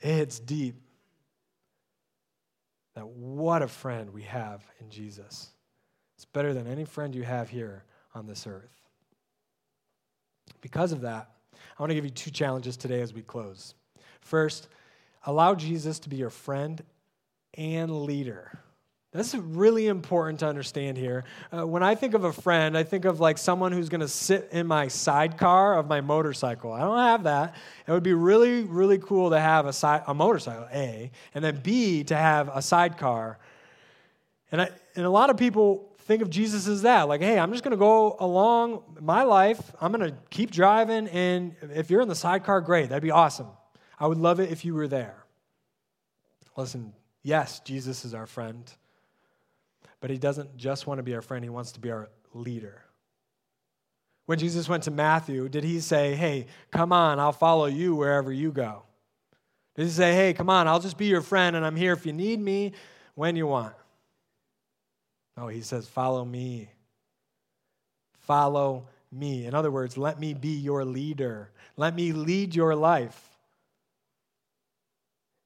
It 0.00 0.14
hits 0.14 0.38
deep. 0.38 0.76
That 2.94 3.08
what 3.08 3.62
a 3.62 3.68
friend 3.68 4.12
we 4.12 4.22
have 4.22 4.64
in 4.80 4.90
Jesus. 4.90 5.50
It's 6.16 6.24
better 6.26 6.52
than 6.54 6.66
any 6.66 6.84
friend 6.84 7.14
you 7.14 7.22
have 7.22 7.48
here 7.48 7.84
on 8.14 8.26
this 8.26 8.46
earth. 8.46 8.76
Because 10.60 10.92
of 10.92 11.00
that, 11.02 11.30
I 11.80 11.82
want 11.82 11.92
to 11.92 11.94
give 11.94 12.04
you 12.04 12.10
two 12.10 12.30
challenges 12.30 12.76
today 12.76 13.00
as 13.00 13.14
we 13.14 13.22
close. 13.22 13.74
First, 14.20 14.68
allow 15.24 15.54
Jesus 15.54 15.98
to 16.00 16.10
be 16.10 16.16
your 16.16 16.28
friend 16.28 16.82
and 17.54 18.02
leader. 18.02 18.58
That's 19.12 19.34
really 19.34 19.86
important 19.86 20.40
to 20.40 20.46
understand 20.46 20.98
here. 20.98 21.24
Uh, 21.50 21.66
when 21.66 21.82
I 21.82 21.94
think 21.94 22.12
of 22.12 22.24
a 22.24 22.34
friend, 22.34 22.76
I 22.76 22.82
think 22.82 23.06
of 23.06 23.18
like 23.18 23.38
someone 23.38 23.72
who's 23.72 23.88
going 23.88 24.02
to 24.02 24.08
sit 24.08 24.50
in 24.52 24.66
my 24.66 24.88
sidecar 24.88 25.78
of 25.78 25.88
my 25.88 26.02
motorcycle. 26.02 26.70
I 26.70 26.80
don't 26.80 26.98
have 26.98 27.22
that. 27.22 27.56
It 27.86 27.92
would 27.92 28.02
be 28.02 28.12
really, 28.12 28.62
really 28.64 28.98
cool 28.98 29.30
to 29.30 29.40
have 29.40 29.64
a, 29.64 29.72
si- 29.72 30.04
a 30.06 30.12
motorcycle, 30.12 30.68
A, 30.70 31.10
and 31.34 31.42
then 31.42 31.60
B, 31.62 32.04
to 32.04 32.14
have 32.14 32.50
a 32.54 32.60
sidecar. 32.60 33.38
And, 34.52 34.60
I, 34.60 34.68
and 34.96 35.06
a 35.06 35.10
lot 35.10 35.30
of 35.30 35.38
people 35.38 35.89
think 36.04 36.22
of 36.22 36.30
Jesus 36.30 36.66
as 36.66 36.82
that. 36.82 37.08
Like, 37.08 37.20
hey, 37.20 37.38
I'm 37.38 37.52
just 37.52 37.64
going 37.64 37.72
to 37.72 37.76
go 37.76 38.16
along 38.18 38.82
my 39.00 39.22
life. 39.22 39.72
I'm 39.80 39.92
going 39.92 40.10
to 40.10 40.16
keep 40.30 40.50
driving. 40.50 41.08
And 41.08 41.54
if 41.74 41.90
you're 41.90 42.00
in 42.00 42.08
the 42.08 42.14
sidecar, 42.14 42.60
great. 42.60 42.88
That'd 42.88 43.02
be 43.02 43.10
awesome. 43.10 43.48
I 43.98 44.06
would 44.06 44.18
love 44.18 44.40
it 44.40 44.50
if 44.50 44.64
you 44.64 44.74
were 44.74 44.88
there. 44.88 45.24
Listen, 46.56 46.92
yes, 47.22 47.60
Jesus 47.60 48.04
is 48.04 48.14
our 48.14 48.26
friend. 48.26 48.70
But 50.00 50.10
he 50.10 50.18
doesn't 50.18 50.56
just 50.56 50.86
want 50.86 50.98
to 50.98 51.02
be 51.02 51.14
our 51.14 51.22
friend, 51.22 51.44
he 51.44 51.50
wants 51.50 51.72
to 51.72 51.80
be 51.80 51.90
our 51.90 52.10
leader. 52.32 52.82
When 54.26 54.38
Jesus 54.38 54.68
went 54.68 54.84
to 54.84 54.90
Matthew, 54.90 55.48
did 55.48 55.64
he 55.64 55.80
say, 55.80 56.14
Hey, 56.14 56.46
come 56.70 56.92
on, 56.92 57.18
I'll 57.18 57.32
follow 57.32 57.66
you 57.66 57.94
wherever 57.94 58.32
you 58.32 58.52
go? 58.52 58.84
Did 59.74 59.84
he 59.84 59.90
say, 59.90 60.14
Hey, 60.14 60.32
come 60.32 60.48
on, 60.48 60.68
I'll 60.68 60.80
just 60.80 60.96
be 60.96 61.06
your 61.06 61.20
friend 61.20 61.56
and 61.56 61.66
I'm 61.66 61.76
here 61.76 61.92
if 61.92 62.06
you 62.06 62.12
need 62.12 62.40
me 62.40 62.72
when 63.14 63.36
you 63.36 63.46
want? 63.46 63.74
No, 65.40 65.48
he 65.48 65.62
says, 65.62 65.88
Follow 65.88 66.22
me. 66.22 66.70
Follow 68.18 68.88
me. 69.10 69.46
In 69.46 69.54
other 69.54 69.70
words, 69.70 69.96
let 69.96 70.20
me 70.20 70.34
be 70.34 70.50
your 70.50 70.84
leader. 70.84 71.50
Let 71.78 71.94
me 71.94 72.12
lead 72.12 72.54
your 72.54 72.74
life. 72.74 73.18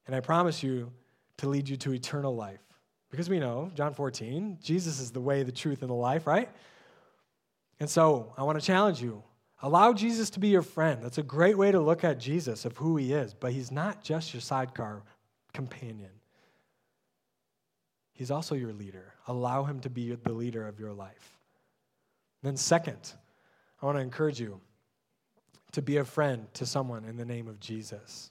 And 0.06 0.16
I 0.16 0.20
promise 0.20 0.64
you 0.64 0.90
to 1.38 1.48
lead 1.48 1.68
you 1.68 1.76
to 1.76 1.94
eternal 1.94 2.34
life. 2.34 2.60
Because 3.08 3.30
we 3.30 3.38
know, 3.38 3.70
John 3.74 3.94
14, 3.94 4.58
Jesus 4.60 4.98
is 4.98 5.12
the 5.12 5.20
way, 5.20 5.44
the 5.44 5.52
truth, 5.52 5.82
and 5.82 5.90
the 5.90 5.94
life, 5.94 6.26
right? 6.26 6.50
And 7.78 7.88
so 7.88 8.32
I 8.36 8.42
want 8.42 8.58
to 8.58 8.66
challenge 8.66 9.00
you. 9.00 9.22
Allow 9.62 9.92
Jesus 9.92 10.28
to 10.30 10.40
be 10.40 10.48
your 10.48 10.62
friend. 10.62 11.00
That's 11.04 11.18
a 11.18 11.22
great 11.22 11.56
way 11.56 11.70
to 11.70 11.80
look 11.80 12.02
at 12.02 12.18
Jesus 12.18 12.64
of 12.64 12.76
who 12.76 12.96
he 12.96 13.12
is, 13.12 13.32
but 13.32 13.52
he's 13.52 13.70
not 13.70 14.02
just 14.02 14.34
your 14.34 14.40
sidecar 14.40 15.04
companion. 15.52 16.10
He's 18.14 18.30
also 18.30 18.54
your 18.54 18.72
leader. 18.72 19.12
Allow 19.26 19.64
him 19.64 19.80
to 19.80 19.90
be 19.90 20.14
the 20.14 20.32
leader 20.32 20.66
of 20.66 20.80
your 20.80 20.92
life. 20.92 21.36
then, 22.42 22.56
second, 22.56 23.12
I 23.82 23.86
want 23.86 23.98
to 23.98 24.02
encourage 24.02 24.40
you 24.40 24.60
to 25.72 25.82
be 25.82 25.98
a 25.98 26.04
friend 26.04 26.46
to 26.54 26.64
someone 26.64 27.04
in 27.04 27.16
the 27.16 27.24
name 27.24 27.48
of 27.48 27.60
Jesus. 27.60 28.30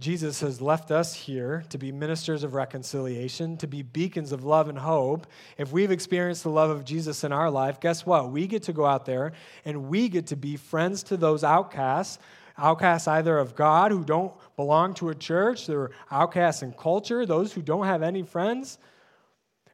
Jesus 0.00 0.40
has 0.42 0.60
left 0.60 0.92
us 0.92 1.12
here 1.12 1.64
to 1.70 1.78
be 1.78 1.90
ministers 1.90 2.44
of 2.44 2.54
reconciliation, 2.54 3.56
to 3.56 3.66
be 3.66 3.82
beacons 3.82 4.30
of 4.30 4.44
love 4.44 4.68
and 4.68 4.78
hope. 4.78 5.26
If 5.56 5.72
we've 5.72 5.90
experienced 5.90 6.44
the 6.44 6.50
love 6.50 6.70
of 6.70 6.84
Jesus 6.84 7.24
in 7.24 7.32
our 7.32 7.50
life, 7.50 7.80
guess 7.80 8.06
what? 8.06 8.30
We 8.30 8.46
get 8.46 8.62
to 8.64 8.72
go 8.72 8.86
out 8.86 9.06
there 9.06 9.32
and 9.64 9.88
we 9.88 10.08
get 10.08 10.28
to 10.28 10.36
be 10.36 10.56
friends 10.56 11.02
to 11.04 11.16
those 11.16 11.42
outcasts, 11.42 12.20
outcasts 12.58 13.08
either 13.08 13.38
of 13.38 13.54
God 13.54 13.92
who 13.92 14.04
don't 14.04 14.32
belong 14.56 14.94
to 14.94 15.08
a 15.08 15.14
church, 15.14 15.66
they're 15.66 15.90
outcasts 16.10 16.62
in 16.62 16.72
culture, 16.72 17.24
those 17.24 17.52
who 17.52 17.62
don't 17.62 17.86
have 17.86 18.02
any 18.02 18.22
friends. 18.22 18.78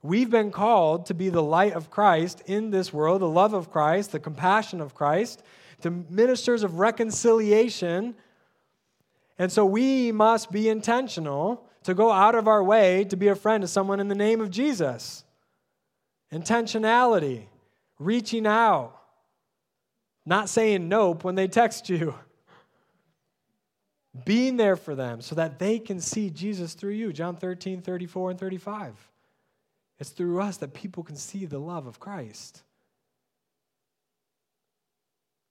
We've 0.03 0.31
been 0.31 0.51
called 0.51 1.07
to 1.07 1.15
be 1.15 1.31
the 1.31 1.43
light 1.43 1.73
of 1.73 1.91
Christ 1.91 2.43
in 2.47 2.71
this 2.71 2.93
world, 2.93 3.23
the 3.23 3.29
love 3.29 3.55
of 3.55 3.71
Christ, 3.71 4.13
the 4.13 4.21
compassion 4.21 4.81
of 4.81 4.95
Christ, 4.95 5.43
to 5.81 5.91
ministers 5.91 6.63
of 6.63 6.79
reconciliation 6.79 8.15
and 9.39 9.51
so 9.51 9.65
we 9.65 10.13
must 10.13 10.53
be 10.53 10.69
intentional 10.69 11.67
to 11.85 11.95
go 11.95 12.11
out 12.11 12.35
of 12.35 12.49
our 12.49 12.63
way 12.63 13.05
to 13.05 13.17
be 13.17 13.29
a 13.29 13.35
friend 13.35 13.63
to 13.63 13.69
someone 13.69 14.01
in 14.01 14.09
the 14.09 14.15
name 14.15 14.41
of 14.41 14.51
Jesus. 14.51 15.25
Intentionality, 16.33 17.45
reaching 17.99 18.47
out, 18.47 18.97
not 20.25 20.49
saying 20.49 20.89
nope 20.89 21.25
when 21.25 21.35
they 21.35 21.49
text 21.49 21.89
you. 21.89 22.15
Being 24.25 24.57
there 24.57 24.77
for 24.77 24.95
them 24.95 25.21
so 25.21 25.35
that 25.35 25.59
they 25.59 25.79
can 25.79 26.01
see 26.01 26.31
Jesus 26.31 26.75
through 26.75 26.93
you. 26.93 27.13
John 27.13 27.37
13, 27.37 27.83
34, 27.83 28.31
and 28.31 28.39
35. 28.39 29.11
It's 29.99 30.11
through 30.11 30.41
us 30.41 30.59
that 30.59 30.75
people 30.75 31.03
can 31.03 31.17
see 31.17 31.47
the 31.47 31.59
love 31.59 31.87
of 31.87 31.99
Christ. 31.99 32.63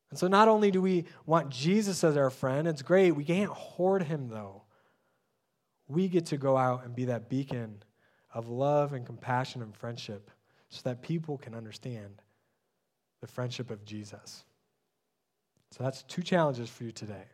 And 0.10 0.20
so 0.20 0.28
not 0.28 0.48
only 0.48 0.70
do 0.70 0.82
we 0.82 1.06
want 1.26 1.50
Jesus 1.50 2.04
as 2.04 2.16
our 2.18 2.30
friend, 2.30 2.68
it's 2.68 2.84
great. 2.84 3.12
We 3.12 3.24
can't 3.24 3.50
hoard 3.50 4.04
him, 4.04 4.30
though. 4.30 4.62
We 5.88 6.08
get 6.08 6.28
to 6.28 6.38
go 6.38 6.56
out 6.56 6.86
and 6.86 6.96
be 6.96 7.06
that 7.06 7.30
beacon 7.30 7.84
of 8.34 8.48
love 8.48 8.94
and 8.94 9.06
compassion 9.06 9.62
and 9.62 9.76
friendship 9.76 10.30
so 10.70 10.82
that 10.84 11.02
people 11.02 11.38
can 11.38 11.56
understand 11.56 12.22
the 13.22 13.28
friendship 13.28 13.72
of 13.72 13.86
Jesus. 13.86 14.44
So 15.72 15.84
that's 15.84 16.04
two 16.04 16.22
challenges 16.22 16.70
for 16.70 16.84
you 16.84 16.92
today. 16.92 17.26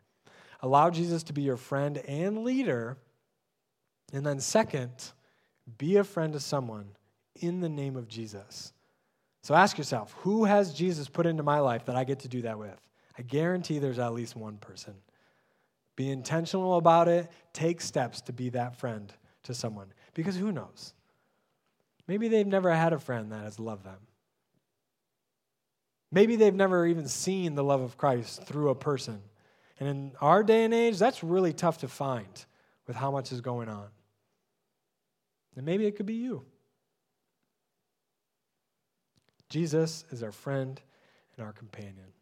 Allow 0.62 0.90
Jesus 0.90 1.22
to 1.24 1.32
be 1.32 1.42
your 1.42 1.56
friend 1.56 1.98
and 1.98 2.44
leader. 2.44 2.98
And 4.12 4.24
then, 4.24 4.40
second, 4.40 4.90
be 5.78 5.96
a 5.96 6.04
friend 6.04 6.32
to 6.34 6.40
someone 6.40 6.90
in 7.36 7.60
the 7.60 7.68
name 7.68 7.96
of 7.96 8.08
Jesus. 8.08 8.72
So 9.42 9.54
ask 9.54 9.78
yourself, 9.78 10.12
who 10.18 10.44
has 10.44 10.74
Jesus 10.74 11.08
put 11.08 11.26
into 11.26 11.42
my 11.42 11.60
life 11.60 11.86
that 11.86 11.96
I 11.96 12.04
get 12.04 12.20
to 12.20 12.28
do 12.28 12.42
that 12.42 12.58
with? 12.58 12.78
I 13.18 13.22
guarantee 13.22 13.78
there's 13.78 13.98
at 13.98 14.12
least 14.12 14.36
one 14.36 14.58
person. 14.58 14.94
Be 15.96 16.10
intentional 16.10 16.76
about 16.76 17.08
it. 17.08 17.30
Take 17.52 17.80
steps 17.80 18.20
to 18.22 18.32
be 18.32 18.50
that 18.50 18.76
friend 18.76 19.12
to 19.44 19.54
someone. 19.54 19.92
Because 20.14 20.36
who 20.36 20.52
knows? 20.52 20.94
Maybe 22.06 22.28
they've 22.28 22.46
never 22.46 22.70
had 22.70 22.92
a 22.92 22.98
friend 22.98 23.32
that 23.32 23.44
has 23.44 23.58
loved 23.58 23.84
them. 23.84 23.98
Maybe 26.12 26.36
they've 26.36 26.54
never 26.54 26.86
even 26.86 27.06
seen 27.06 27.54
the 27.54 27.64
love 27.64 27.80
of 27.80 27.96
Christ 27.96 28.44
through 28.44 28.70
a 28.70 28.74
person. 28.74 29.20
And 29.80 29.88
in 29.88 30.12
our 30.20 30.42
day 30.42 30.64
and 30.64 30.74
age, 30.74 30.98
that's 30.98 31.24
really 31.24 31.54
tough 31.54 31.78
to 31.78 31.88
find 31.88 32.44
with 32.86 32.96
how 32.96 33.10
much 33.10 33.32
is 33.32 33.40
going 33.40 33.70
on. 33.70 33.88
And 35.56 35.64
maybe 35.64 35.86
it 35.86 35.96
could 35.96 36.06
be 36.06 36.14
you. 36.14 36.44
Jesus 39.48 40.04
is 40.10 40.22
our 40.22 40.32
friend 40.32 40.80
and 41.36 41.44
our 41.44 41.52
companion. 41.52 42.12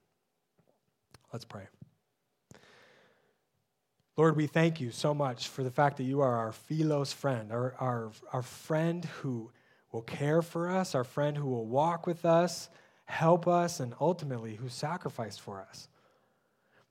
Let's 1.33 1.45
pray. 1.45 1.67
Lord, 4.17 4.37
we 4.37 4.47
thank 4.47 4.81
you 4.81 4.91
so 4.91 5.13
much 5.13 5.49
for 5.49 5.63
the 5.63 5.71
fact 5.71 5.97
that 5.99 6.05
you 6.05 6.21
are 6.21 6.37
our 6.37 6.53
philos 6.53 7.13
friend, 7.13 7.53
our, 7.53 7.75
our, 7.79 8.11
our 8.33 8.43
friend 8.43 9.05
who 9.05 9.51
will 9.93 10.03
care 10.03 10.43
for 10.43 10.71
us, 10.71 10.95
our 10.95 11.05
friend 11.05 11.37
who 11.37 11.47
will 11.47 11.67
walk 11.67 12.07
with 12.07 12.25
us, 12.25 12.69
help 13.05 13.47
us, 13.47 13.79
and 13.79 13.95
ultimately 14.01 14.57
who 14.57 14.69
sacrificed 14.69 15.41
for 15.41 15.61
us. 15.61 15.89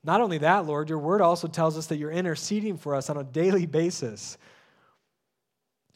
Not 0.04 0.20
only 0.20 0.38
that, 0.38 0.66
Lord, 0.66 0.88
your 0.88 0.98
word 0.98 1.20
also 1.20 1.48
tells 1.48 1.76
us 1.76 1.86
that 1.86 1.96
you're 1.96 2.10
interceding 2.10 2.76
for 2.76 2.94
us 2.94 3.10
on 3.10 3.16
a 3.16 3.24
daily 3.24 3.66
basis. 3.66 4.38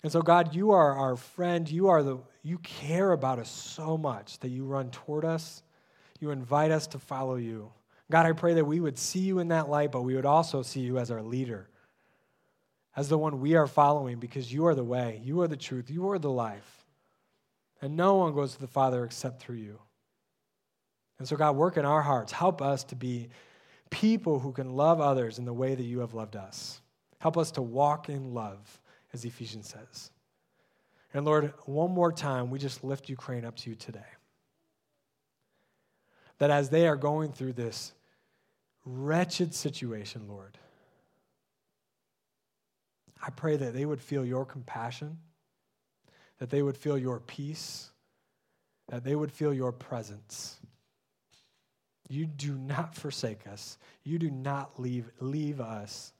And 0.02 0.10
so, 0.10 0.22
God, 0.22 0.54
you 0.54 0.72
are 0.72 0.96
our 0.96 1.16
friend. 1.16 1.70
You 1.70 1.88
are 1.88 2.02
the 2.02 2.18
you 2.42 2.58
care 2.58 3.12
about 3.12 3.38
us 3.38 3.48
so 3.48 3.96
much 3.96 4.38
that 4.40 4.48
you 4.48 4.64
run 4.64 4.90
toward 4.90 5.24
us. 5.24 5.62
You 6.18 6.30
invite 6.30 6.72
us 6.72 6.88
to 6.88 6.98
follow 6.98 7.36
you. 7.36 7.70
God, 8.10 8.26
I 8.26 8.32
pray 8.32 8.54
that 8.54 8.64
we 8.64 8.80
would 8.80 8.98
see 8.98 9.20
you 9.20 9.38
in 9.38 9.48
that 9.48 9.70
light, 9.70 9.92
but 9.92 10.02
we 10.02 10.16
would 10.16 10.26
also 10.26 10.62
see 10.62 10.80
you 10.80 10.98
as 10.98 11.10
our 11.10 11.22
leader, 11.22 11.68
as 12.96 13.08
the 13.08 13.16
one 13.16 13.40
we 13.40 13.54
are 13.54 13.66
following, 13.66 14.18
because 14.18 14.52
you 14.52 14.66
are 14.66 14.74
the 14.74 14.84
way, 14.84 15.20
you 15.24 15.40
are 15.40 15.48
the 15.48 15.56
truth, 15.56 15.88
you 15.88 16.10
are 16.10 16.18
the 16.18 16.30
life. 16.30 16.84
And 17.80 17.96
no 17.96 18.16
one 18.16 18.34
goes 18.34 18.54
to 18.54 18.60
the 18.60 18.66
Father 18.66 19.04
except 19.04 19.40
through 19.40 19.56
you. 19.56 19.78
And 21.18 21.26
so, 21.26 21.36
God, 21.36 21.56
work 21.56 21.76
in 21.76 21.84
our 21.84 22.02
hearts. 22.02 22.32
Help 22.32 22.60
us 22.60 22.84
to 22.84 22.96
be 22.96 23.28
people 23.92 24.40
who 24.40 24.52
can 24.52 24.74
love 24.74 25.00
others 25.00 25.38
in 25.38 25.44
the 25.44 25.52
way 25.52 25.74
that 25.74 25.84
you 25.84 26.00
have 26.00 26.14
loved 26.14 26.34
us. 26.34 26.80
Help 27.18 27.36
us 27.36 27.52
to 27.52 27.62
walk 27.62 28.08
in 28.08 28.34
love 28.34 28.80
as 29.12 29.24
Ephesians 29.24 29.68
says. 29.68 30.10
And 31.14 31.26
Lord, 31.26 31.52
one 31.66 31.92
more 31.92 32.10
time, 32.10 32.50
we 32.50 32.58
just 32.58 32.82
lift 32.82 33.10
Ukraine 33.10 33.44
up 33.44 33.54
to 33.58 33.70
you 33.70 33.76
today. 33.76 34.00
That 36.38 36.50
as 36.50 36.70
they 36.70 36.88
are 36.88 36.96
going 36.96 37.32
through 37.32 37.52
this 37.52 37.92
wretched 38.86 39.54
situation, 39.54 40.26
Lord, 40.26 40.56
I 43.22 43.28
pray 43.30 43.56
that 43.56 43.74
they 43.74 43.84
would 43.84 44.00
feel 44.00 44.24
your 44.24 44.46
compassion, 44.46 45.18
that 46.38 46.48
they 46.48 46.62
would 46.62 46.78
feel 46.78 46.96
your 46.96 47.20
peace, 47.20 47.90
that 48.88 49.04
they 49.04 49.14
would 49.14 49.30
feel 49.30 49.52
your 49.52 49.70
presence. 49.70 50.58
You 52.12 52.26
do 52.26 52.58
not 52.58 52.94
forsake 52.94 53.46
us. 53.46 53.78
You 54.04 54.18
do 54.18 54.30
not 54.30 54.78
leave, 54.78 55.10
leave 55.18 55.62
us. 55.62 56.12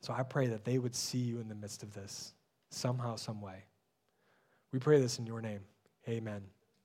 So 0.00 0.14
I 0.14 0.22
pray 0.22 0.46
that 0.46 0.64
they 0.64 0.78
would 0.78 0.94
see 0.94 1.18
you 1.18 1.40
in 1.40 1.48
the 1.48 1.54
midst 1.54 1.82
of 1.82 1.92
this, 1.92 2.32
somehow, 2.70 3.16
some 3.16 3.42
way. 3.42 3.64
We 4.72 4.78
pray 4.78 4.98
this 4.98 5.18
in 5.18 5.26
your 5.26 5.42
name. 5.42 5.60
Amen. 6.08 6.40